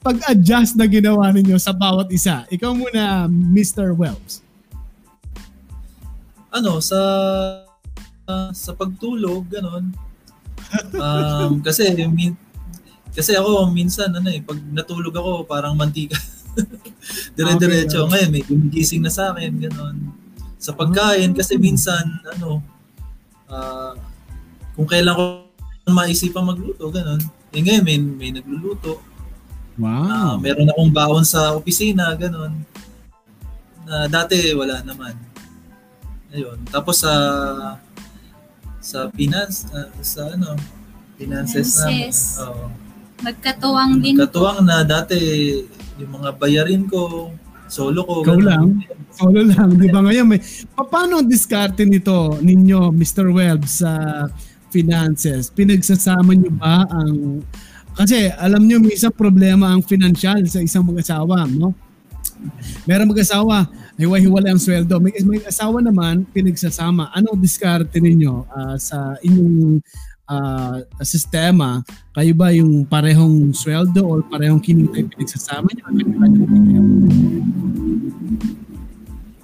[0.00, 2.48] pag-adjust na ginawa ninyo sa bawat isa?
[2.48, 3.92] Ikaw muna, Mr.
[3.92, 4.40] Wells.
[6.50, 7.00] ano sa
[8.26, 9.94] ah, sa pagtulog ganon
[10.98, 12.34] um, kasi min,
[13.14, 16.18] kasi ako minsan ano eh pag natulog ako parang mantika
[17.38, 18.10] dire-diretso Okay.
[18.10, 20.10] ngayon may gumigising na sa akin ganon
[20.60, 22.02] sa pagkain kasi minsan
[22.34, 22.58] ano
[23.46, 23.94] ah,
[24.74, 25.39] kung kailan ko
[25.92, 27.20] maisipang magluto ganon
[27.50, 29.02] eh ngayon may, may nagluluto
[29.80, 30.36] Wow.
[30.36, 32.52] meron akong baon sa opisina, ganun.
[33.88, 35.16] Na dati wala naman.
[36.36, 36.60] Ayun.
[36.68, 37.12] Tapos sa
[38.76, 40.52] sa finance ah, sa ano,
[41.16, 41.80] finances.
[41.80, 42.44] Finances.
[42.44, 42.68] Oo.
[43.24, 44.28] Magkatuwang din po.
[44.28, 45.16] Katuwang na dati
[45.96, 47.32] yung mga bayarin ko,
[47.64, 48.20] solo ko.
[48.20, 48.44] Ikaw ganun.
[48.44, 48.66] lang?
[49.16, 50.26] Solo lang, di ba ngayon?
[50.28, 50.40] May,
[50.76, 53.32] Pa- paano ang diskarte nito ninyo, Mr.
[53.32, 53.92] Wells, sa
[54.70, 55.50] finances?
[55.50, 57.42] Pinagsasama nyo ba ang...
[57.98, 61.74] Kasi alam nyo, may isang problema ang financial sa isang mag-asawa, no?
[62.88, 63.68] Meron mag-asawa,
[64.00, 64.96] hiwa-hiwala ang sweldo.
[64.96, 67.12] May, may asawa naman, pinagsasama.
[67.12, 69.84] Ano diskarte ninyo ah, sa inyong
[70.30, 71.84] ah, sistema?
[72.16, 75.84] Kayo ba yung parehong sweldo o parehong kinita pinagsasama nyo?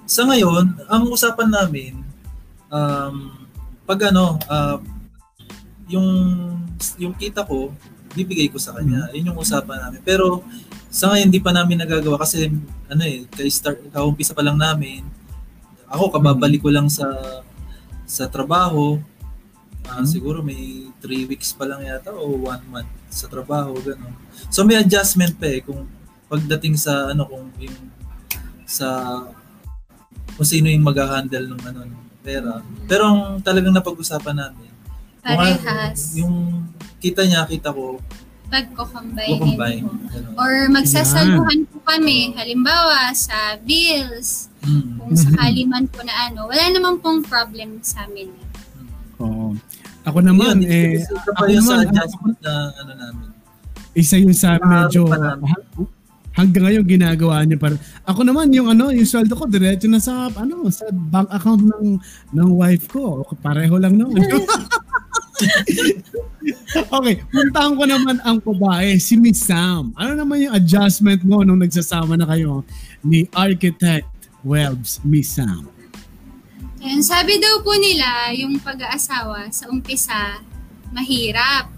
[0.07, 1.93] Sa ngayon, ang usapan namin
[2.67, 3.31] um
[3.87, 4.81] pag ano, ah,
[5.87, 6.07] yung
[6.99, 7.71] yung kita ko,
[8.13, 9.07] bibigay ko sa kanya.
[9.15, 10.01] Yun yung usapan namin.
[10.03, 10.43] Pero
[10.87, 12.51] sa ngayon hindi pa namin nagagawa kasi
[12.87, 15.03] ano eh, kay start kaumpisa pa lang namin.
[15.87, 17.07] Ako kababalik ko lang sa
[18.07, 18.99] sa trabaho.
[19.87, 20.07] Ah, Mhm.
[20.07, 24.11] siguro may three weeks pa lang yata o one month sa trabaho ganun.
[24.51, 25.87] So may adjustment pa eh kung
[26.27, 27.79] pagdating sa ano kung yung
[28.67, 28.87] sa
[30.35, 32.59] kung sino yung mag-handle ng ano ng pera.
[32.83, 34.66] Pero ang talagang napag-usapan namin
[35.35, 36.15] Parehas.
[36.15, 36.63] yung
[36.97, 37.99] kita niya, kita ko,
[38.47, 39.37] Pagko-combine.
[39.37, 39.83] combine.
[40.39, 42.31] Or magsasaluhan po kami.
[42.31, 44.47] Halimbawa, sa bills.
[44.63, 44.95] Mm.
[44.97, 46.47] Kung sakali man po na ano.
[46.47, 48.31] Wala naman pong problem sa amin.
[49.19, 49.51] Oo.
[50.01, 53.27] Ako naman, Yun, eh, isa pa ako yun sa naman, adjustment na ano namin.
[53.91, 55.03] isa yun sa medyo,
[56.37, 57.73] hanggang ngayon ginagawa niya pa.
[58.05, 61.97] Ako naman, yung ano, yung sweldo ko, diretso na sa, ano, sa bank account ng,
[62.37, 63.25] ng wife ko.
[63.41, 64.21] Pareho lang naman.
[66.97, 69.97] okay, puntahan ko naman ang babae, si Miss Sam.
[69.97, 72.61] Ano naman yung adjustment mo nung nagsasama na kayo
[73.01, 74.05] ni Architect
[74.45, 75.65] Welbs, Miss Sam?
[76.77, 80.37] Ayun, sabi daw po nila, yung pag-aasawa sa umpisa,
[80.93, 81.76] mahirap.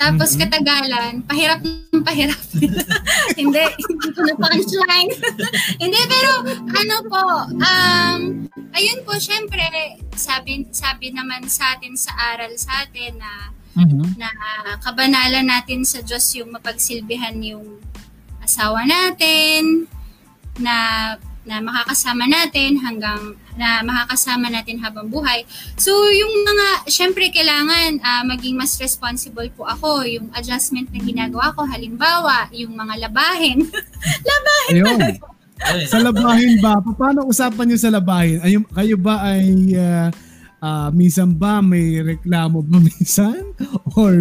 [0.00, 0.42] Tapos mm-hmm.
[0.48, 2.40] katagalan, pahirap ng pahirap.
[3.40, 5.10] hindi, hindi ko na punchline.
[5.82, 8.20] hindi, pero ano po, um,
[8.72, 9.60] ayun po, syempre,
[10.16, 14.16] sabi, sabi naman sa atin sa aral sa atin na mm-hmm.
[14.16, 14.28] na
[14.80, 17.84] kabanalan natin sa Diyos yung mapagsilbihan yung
[18.40, 19.84] asawa natin,
[20.60, 20.76] na
[21.44, 25.44] na makakasama natin hanggang na makakasama natin habang buhay.
[25.80, 30.04] So, yung mga, syempre, kailangan uh, maging mas responsible po ako.
[30.04, 33.64] Yung adjustment na ginagawa ko, halimbawa, yung mga labahin.
[34.30, 35.86] labahin Ayun.
[35.88, 36.80] sa labahin ba?
[36.80, 38.40] Paano usapan niyo sa labahin?
[38.40, 39.44] Ay, kayo ba ay
[39.76, 40.08] uh,
[40.60, 43.52] uh, minsan ba may reklamo ba minsan?
[43.96, 44.16] Or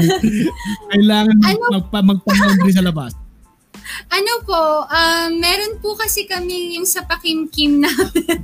[0.91, 1.79] kailangan ano?
[1.79, 2.31] magpa, magpa
[2.71, 3.13] sa labas?
[4.09, 8.41] Ano po, um, meron po kasi kami yung sa pakimkim namin.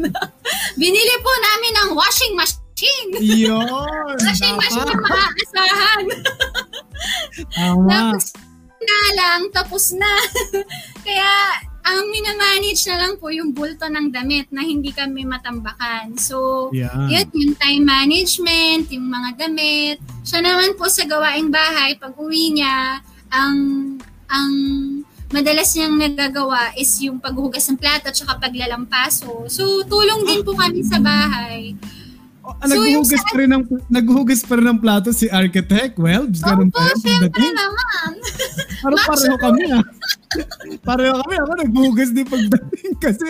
[0.77, 3.11] Binili po namin ng washing machine.
[3.19, 4.15] Yun!
[4.19, 6.05] washing machine na maaasahan.
[7.55, 7.87] Tama.
[7.89, 8.25] Tapos
[8.85, 10.11] na lang, tapos na.
[11.05, 11.29] Kaya
[11.85, 16.17] ang minamanage na lang po yung bulto ng damit na hindi kami matambakan.
[16.17, 17.05] So, yeah.
[17.05, 20.01] yun, yung time management, yung mga damit.
[20.25, 23.57] Siya naman po sa gawaing bahay, pag uwi niya, ang
[24.25, 24.53] ang
[25.33, 29.49] madalas niyang nagagawa is yung paghuhugas ng plato at saka paglalampaso.
[29.49, 31.73] So, tulong din po kami sa bahay.
[32.45, 33.29] Oh, so, naghuhugas sa...
[33.33, 35.97] pa rin ng naghuhugas pa rin ng plato si Architect.
[35.97, 37.01] Well, ganun pa rin.
[37.01, 38.09] Siyempre naman.
[38.85, 39.85] Parang pareho kami ah.
[40.89, 41.35] pareho kami.
[41.41, 43.29] Ako naghuhugas din pagdating kasi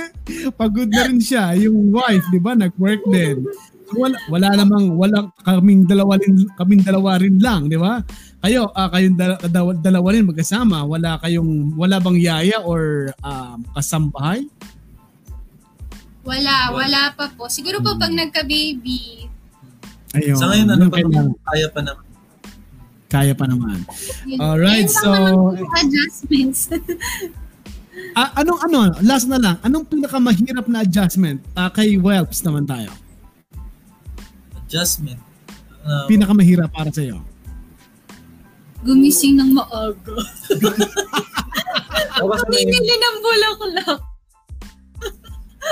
[0.60, 1.56] pagod na rin siya.
[1.56, 3.48] Yung wife, di ba, nag-work din.
[3.88, 8.04] So, wala, wala namang, walang kaming dalawa rin, kaming dalawa rin lang, di ba?
[8.46, 13.66] Kayo, uh, kayong dala, dalawa, dalawa rin magkasama, wala kayong, wala bang yaya or um,
[13.74, 14.46] kasambahay?
[16.22, 17.50] Wala, wala pa po.
[17.50, 19.26] Siguro po pag nagka-baby.
[20.14, 20.38] Ayun.
[20.38, 21.26] Sa ngayon, ano pa naman?
[21.41, 22.06] Kaya pa naman.
[23.10, 23.78] Kaya pa naman.
[24.38, 25.10] Alright, so...
[25.82, 26.70] Adjustments.
[28.14, 31.41] uh, anong ano, last na lang, anong pinakamahirap na adjustment?
[31.58, 32.93] Uh, kay Welps naman tayo.
[34.54, 35.18] Adjustment?
[35.82, 37.26] Uh, pinakamahirap para sa iyo?
[38.86, 40.14] Gumising ng maaga.
[42.22, 44.02] Bumili ng bulaklak.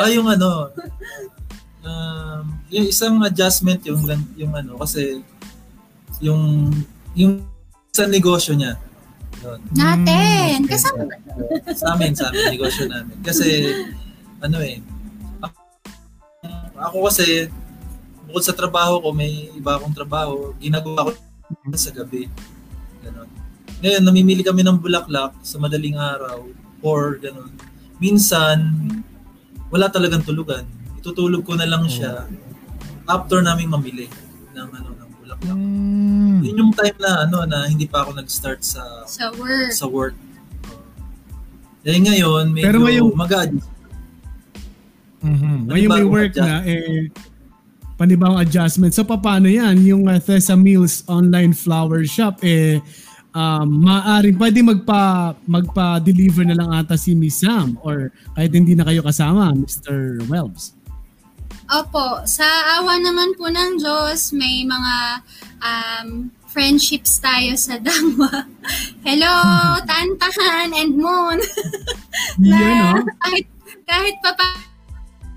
[0.01, 0.73] ah, yung ano,
[1.85, 2.43] um,
[2.73, 4.01] yung isang adjustment yung
[4.33, 5.21] yung ano kasi
[6.19, 6.73] yung
[7.13, 7.45] yung
[7.93, 8.73] sa negosyo niya.
[9.45, 9.59] Yun.
[9.75, 10.65] Natin.
[10.65, 10.71] Okay.
[10.73, 11.13] Kasama.
[11.79, 13.17] sa amin, sa amin, negosyo namin.
[13.21, 13.69] Kasi,
[14.41, 14.81] ano eh,
[16.79, 17.47] ako kasi,
[18.25, 21.11] bukod sa trabaho ko, may iba akong trabaho, ginagawa ko
[21.77, 22.27] sa gabi.
[23.03, 23.29] Ganon.
[23.83, 26.47] Ngayon, namimili kami ng bulaklak sa madaling araw
[26.79, 27.51] or ganon.
[27.99, 28.79] Minsan,
[29.67, 30.63] wala talagang tulugan.
[30.99, 32.31] Itutulog ko na lang siya
[33.11, 34.07] after naming mamili
[34.55, 35.57] ng ano ng bulaklak.
[35.59, 36.39] Mm.
[36.47, 39.71] Yun yung time na ano na hindi pa ako nag-start sa sa work.
[39.75, 40.15] Sa work.
[41.83, 43.69] Uh, eh ngayon, medyo Pero ngayong, mag-adjust.
[45.23, 45.57] Mm-hmm.
[45.71, 47.07] Ngayon may work na, eh,
[48.03, 48.91] panibawang adjustment.
[48.91, 49.79] So paano yan?
[49.87, 52.83] Yung uh, Thessa Mills online flower shop, eh,
[53.31, 58.83] um, maaaring pwede magpa, magpa-deliver na lang ata si Miss Sam or kahit hindi na
[58.83, 60.19] kayo kasama, Mr.
[60.27, 60.75] Welbs.
[61.71, 62.43] Opo, sa
[62.83, 64.95] awa naman po ng Diyos, may mga
[65.63, 68.29] um, friendships tayo sa Dangwa.
[69.07, 69.33] Hello,
[69.89, 71.39] Tantahan and Moon.
[72.51, 73.07] na, no?
[73.23, 73.47] kahit,
[73.87, 74.31] kahit pa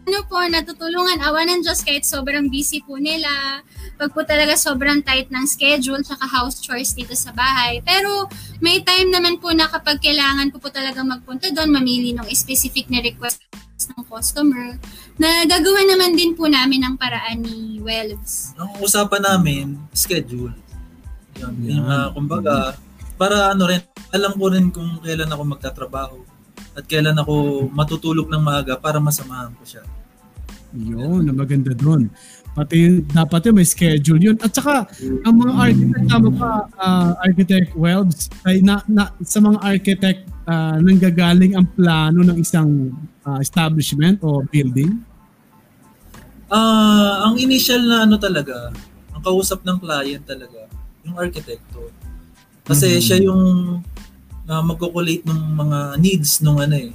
[0.07, 3.59] ano po, natutulungan, awa ng Diyos kahit sobrang busy po nila,
[3.99, 7.83] pag po talaga sobrang tight ng schedule, tsaka house chores dito sa bahay.
[7.83, 8.31] Pero
[8.63, 12.87] may time naman po na kapag kailangan ko po talaga magpunta doon, mamili ng specific
[12.87, 13.43] na request
[13.91, 14.79] ng customer,
[15.19, 18.55] na gagawa naman din po namin ang paraan ni Wells.
[18.55, 20.55] Ang usapan namin, schedule.
[21.37, 21.83] Yun, yeah.
[21.83, 22.79] yung, uh, kumbaga,
[23.19, 23.83] para ano rin,
[24.15, 26.36] alam ko rin kung kailan ako magtatrabaho
[26.77, 29.83] at kailan ako matutulog ng maaga para masamahan ko siya.
[30.77, 32.13] Yun, na maganda doon.
[32.53, 34.37] Pati dapat yung may schedule yun.
[34.45, 34.85] At saka,
[35.25, 40.77] ang mga architect, tama pa, uh, architect Welbs, ay na, na, sa mga architect, uh,
[40.81, 42.93] nanggagaling ang plano ng isang
[43.25, 45.01] uh, establishment o building?
[46.53, 48.73] Uh, ang initial na ano talaga,
[49.17, 50.69] ang kausap ng client talaga,
[51.09, 51.93] yung arkitekto.
[52.65, 53.05] Kasi mm-hmm.
[53.05, 53.43] siya yung
[54.47, 56.95] na magko-collate ng mga needs nung ano eh,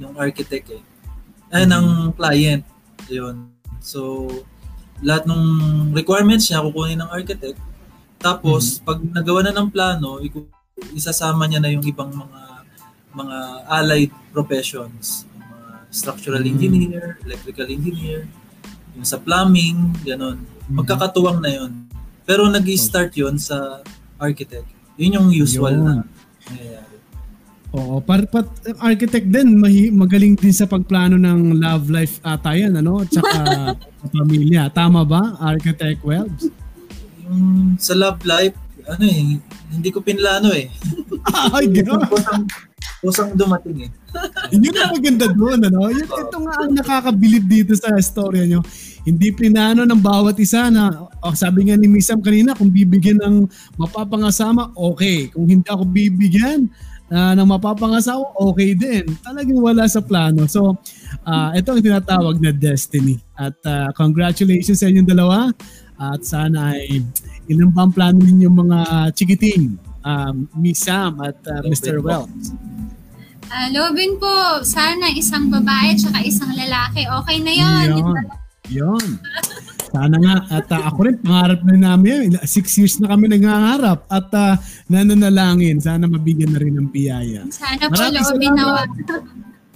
[0.00, 0.82] ng architect eh.
[1.52, 2.64] Ay, ng client.
[3.12, 3.52] Yun.
[3.78, 4.26] So,
[5.04, 5.42] lahat ng
[5.92, 7.60] requirements niya kukunin ng architect.
[8.18, 10.18] Tapos, pag nagawa na ng plano,
[10.96, 12.40] isasama niya na yung ibang mga
[13.16, 13.38] mga
[13.68, 16.52] allied professions, mga structural Mm.
[16.52, 18.28] engineer, electrical engineer,
[18.96, 20.44] yung sa plumbing, ganun.
[20.68, 21.72] Magkakatuwang na yon.
[22.28, 23.80] Pero nag-start yon sa
[24.20, 24.66] architect.
[24.96, 25.84] Yun yung usual Yun.
[25.84, 25.92] na
[26.48, 26.85] nangyayari.
[27.76, 28.48] Oo, par pat
[28.80, 33.04] architect din mahi, magaling din sa pagplano ng love life ata yan, ano?
[33.04, 33.36] Tsaka
[34.00, 34.72] sa pamilya.
[34.72, 36.48] Tama ba, Architect Welbs?
[37.28, 38.56] Yung sa love life,
[38.88, 39.36] ano eh,
[39.76, 40.72] hindi ko pinlano eh.
[41.52, 42.00] Ay, gano'n.
[42.08, 42.44] Kusang,
[43.04, 43.90] kusang dumating eh.
[44.56, 45.92] Yun ang maganda doon, ano?
[45.92, 48.64] Yun, ito nga ang nakakabilib dito sa storya nyo.
[49.04, 53.36] Hindi plinano ng bawat isa na, oh, sabi nga ni Misam kanina, kung bibigyan ng
[53.76, 55.28] mapapangasama, okay.
[55.28, 56.72] Kung hindi ako bibigyan
[57.10, 59.04] uh, ng mapapangasawa, okay din.
[59.22, 60.46] Talagang wala sa plano.
[60.50, 60.74] So,
[61.26, 63.18] uh, ito ang tinatawag na destiny.
[63.36, 65.50] At uh, congratulations sa inyong dalawa.
[65.96, 67.00] At sana ay
[67.48, 68.78] ilan pa ang plano ninyong mga
[69.16, 72.04] chikiting, um, Miss Sam at uh, Mr.
[72.04, 72.52] Wells.
[73.46, 77.06] Ah, Lobin po, sana isang babae at isang lalaki.
[77.06, 77.86] Okay na yun.
[77.94, 78.26] Yun.
[78.68, 79.08] Yun.
[79.96, 80.36] Sana nga.
[80.52, 82.44] At uh, ako rin, pangarap na namin yan.
[82.44, 84.04] Six years na kami nangangarap.
[84.12, 84.60] At uh,
[84.92, 85.80] nananalangin.
[85.80, 87.48] Sana mabigyan na rin ng biyaya.
[87.48, 88.84] Sana po, Maraming Lobin nawa.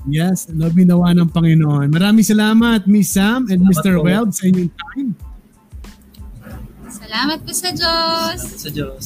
[0.09, 1.93] Yes, lobby nawa ng Panginoon.
[1.93, 3.93] Maraming salamat, Miss Sam and Salamat Mr.
[4.01, 4.05] po.
[4.09, 5.11] Weld sa inyong time.
[6.89, 8.39] Salamat po sa Diyos.
[8.41, 9.05] Salamat sa Diyos.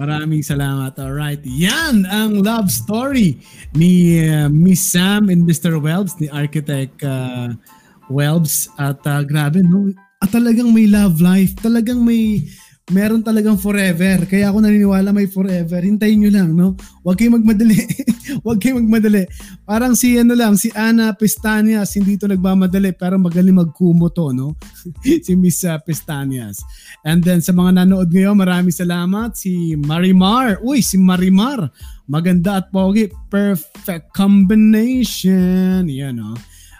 [0.00, 0.96] Maraming salamat.
[0.96, 1.44] Alright.
[1.44, 3.42] Yan ang love story
[3.76, 5.76] ni uh, Miss Sam and Mr.
[5.76, 7.52] Welbs, ni Architect uh,
[8.08, 8.72] Welbs.
[8.80, 9.92] At uh, grabe, no?
[10.18, 11.54] At talagang may love life.
[11.62, 12.42] Talagang may
[12.88, 14.24] meron talagang forever.
[14.24, 15.80] Kaya ako naniniwala may forever.
[15.80, 16.74] Hintayin nyo lang, no?
[17.04, 17.78] Huwag kayong magmadali.
[18.44, 19.28] Huwag kayong magmadali.
[19.68, 24.56] Parang si ano lang, si Ana Pestanias, hindi ito nagmamadali, pero magaling magkumo to, no?
[25.24, 26.64] si Miss uh, Pestanias.
[27.04, 29.36] And then sa mga nanood ngayon, maraming salamat.
[29.36, 30.60] Si Marimar.
[30.64, 31.68] Uy, si Marimar.
[32.08, 33.12] Maganda at pogi.
[33.28, 35.84] Perfect combination.
[35.86, 36.32] Yan, no?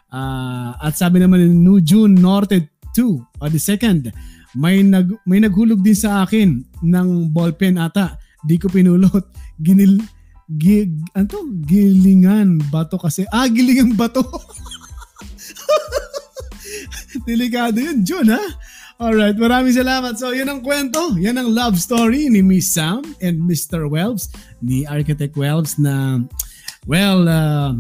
[0.09, 4.13] Ah, at sabi naman ni New June Norte 2, o the second,
[4.57, 8.17] may nag may naghulog din sa akin ng ballpen ata.
[8.47, 9.29] Di ko pinulot.
[9.65, 10.01] Ginil
[10.49, 11.41] gi, ano to?
[11.67, 13.27] Gilingan bato kasi.
[13.29, 14.25] Ah, gilingan bato.
[17.29, 18.45] Delikado yun, June, ha?
[18.99, 20.19] Alright, maraming salamat.
[20.19, 21.15] So, yun ang kwento.
[21.23, 23.87] Yan ang love story ni Miss Sam and Mr.
[23.87, 24.27] Welbs,
[24.59, 26.19] ni Architect Welbs na,
[26.83, 27.79] well, uh,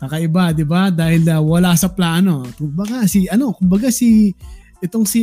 [0.00, 0.92] kakaiba, di ba?
[0.92, 2.44] Dahil uh, wala sa plano.
[2.56, 4.32] Kumbaga si, ano, kumbaga si,
[4.84, 5.22] itong si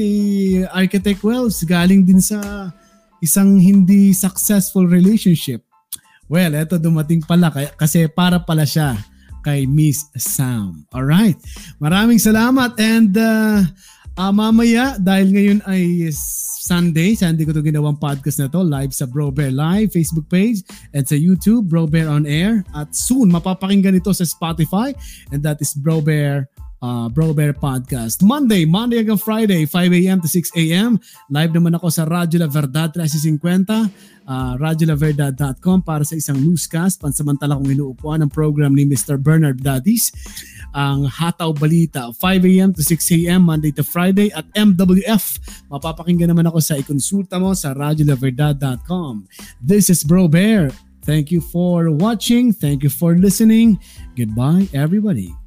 [0.74, 2.70] Architect Wells galing din sa
[3.24, 5.64] isang hindi successful relationship.
[6.28, 9.00] Well, eto dumating pala kasi para pala siya
[9.44, 10.88] kay Miss Sam.
[10.92, 11.40] Alright.
[11.78, 13.64] Maraming salamat and uh,
[14.16, 16.10] ah, mamaya dahil ngayon ay
[16.64, 20.64] Sunday, Sunday ko ito ginawang podcast na to live sa Bro Bear Live Facebook page
[20.96, 22.64] and sa YouTube Bro Bear on Air.
[22.72, 24.96] At soon mapapakinggan ito sa Spotify.
[25.36, 26.48] And that is Bro Bear
[26.84, 28.20] uh, Bro Bear Podcast.
[28.20, 30.20] Monday, Monday hanggang Friday, 5 a.m.
[30.20, 31.00] to 6 a.m.
[31.32, 37.00] Live naman ako sa Radyo La Verdad 1350, uh, radyolaverdad.com para sa isang newscast.
[37.00, 39.16] Pansamantala kong inuupuan ang program ni Mr.
[39.16, 40.12] Bernard Dadis.
[40.76, 42.76] Ang Hataw Balita, 5 a.m.
[42.76, 43.48] to 6 a.m.
[43.48, 45.40] Monday to Friday at MWF.
[45.72, 49.30] Mapapakinggan naman ako sa ikonsulta mo sa radyolaverdad.com.
[49.64, 50.74] This is Bro Bear.
[51.04, 52.56] Thank you for watching.
[52.56, 53.76] Thank you for listening.
[54.16, 55.43] Goodbye, everybody.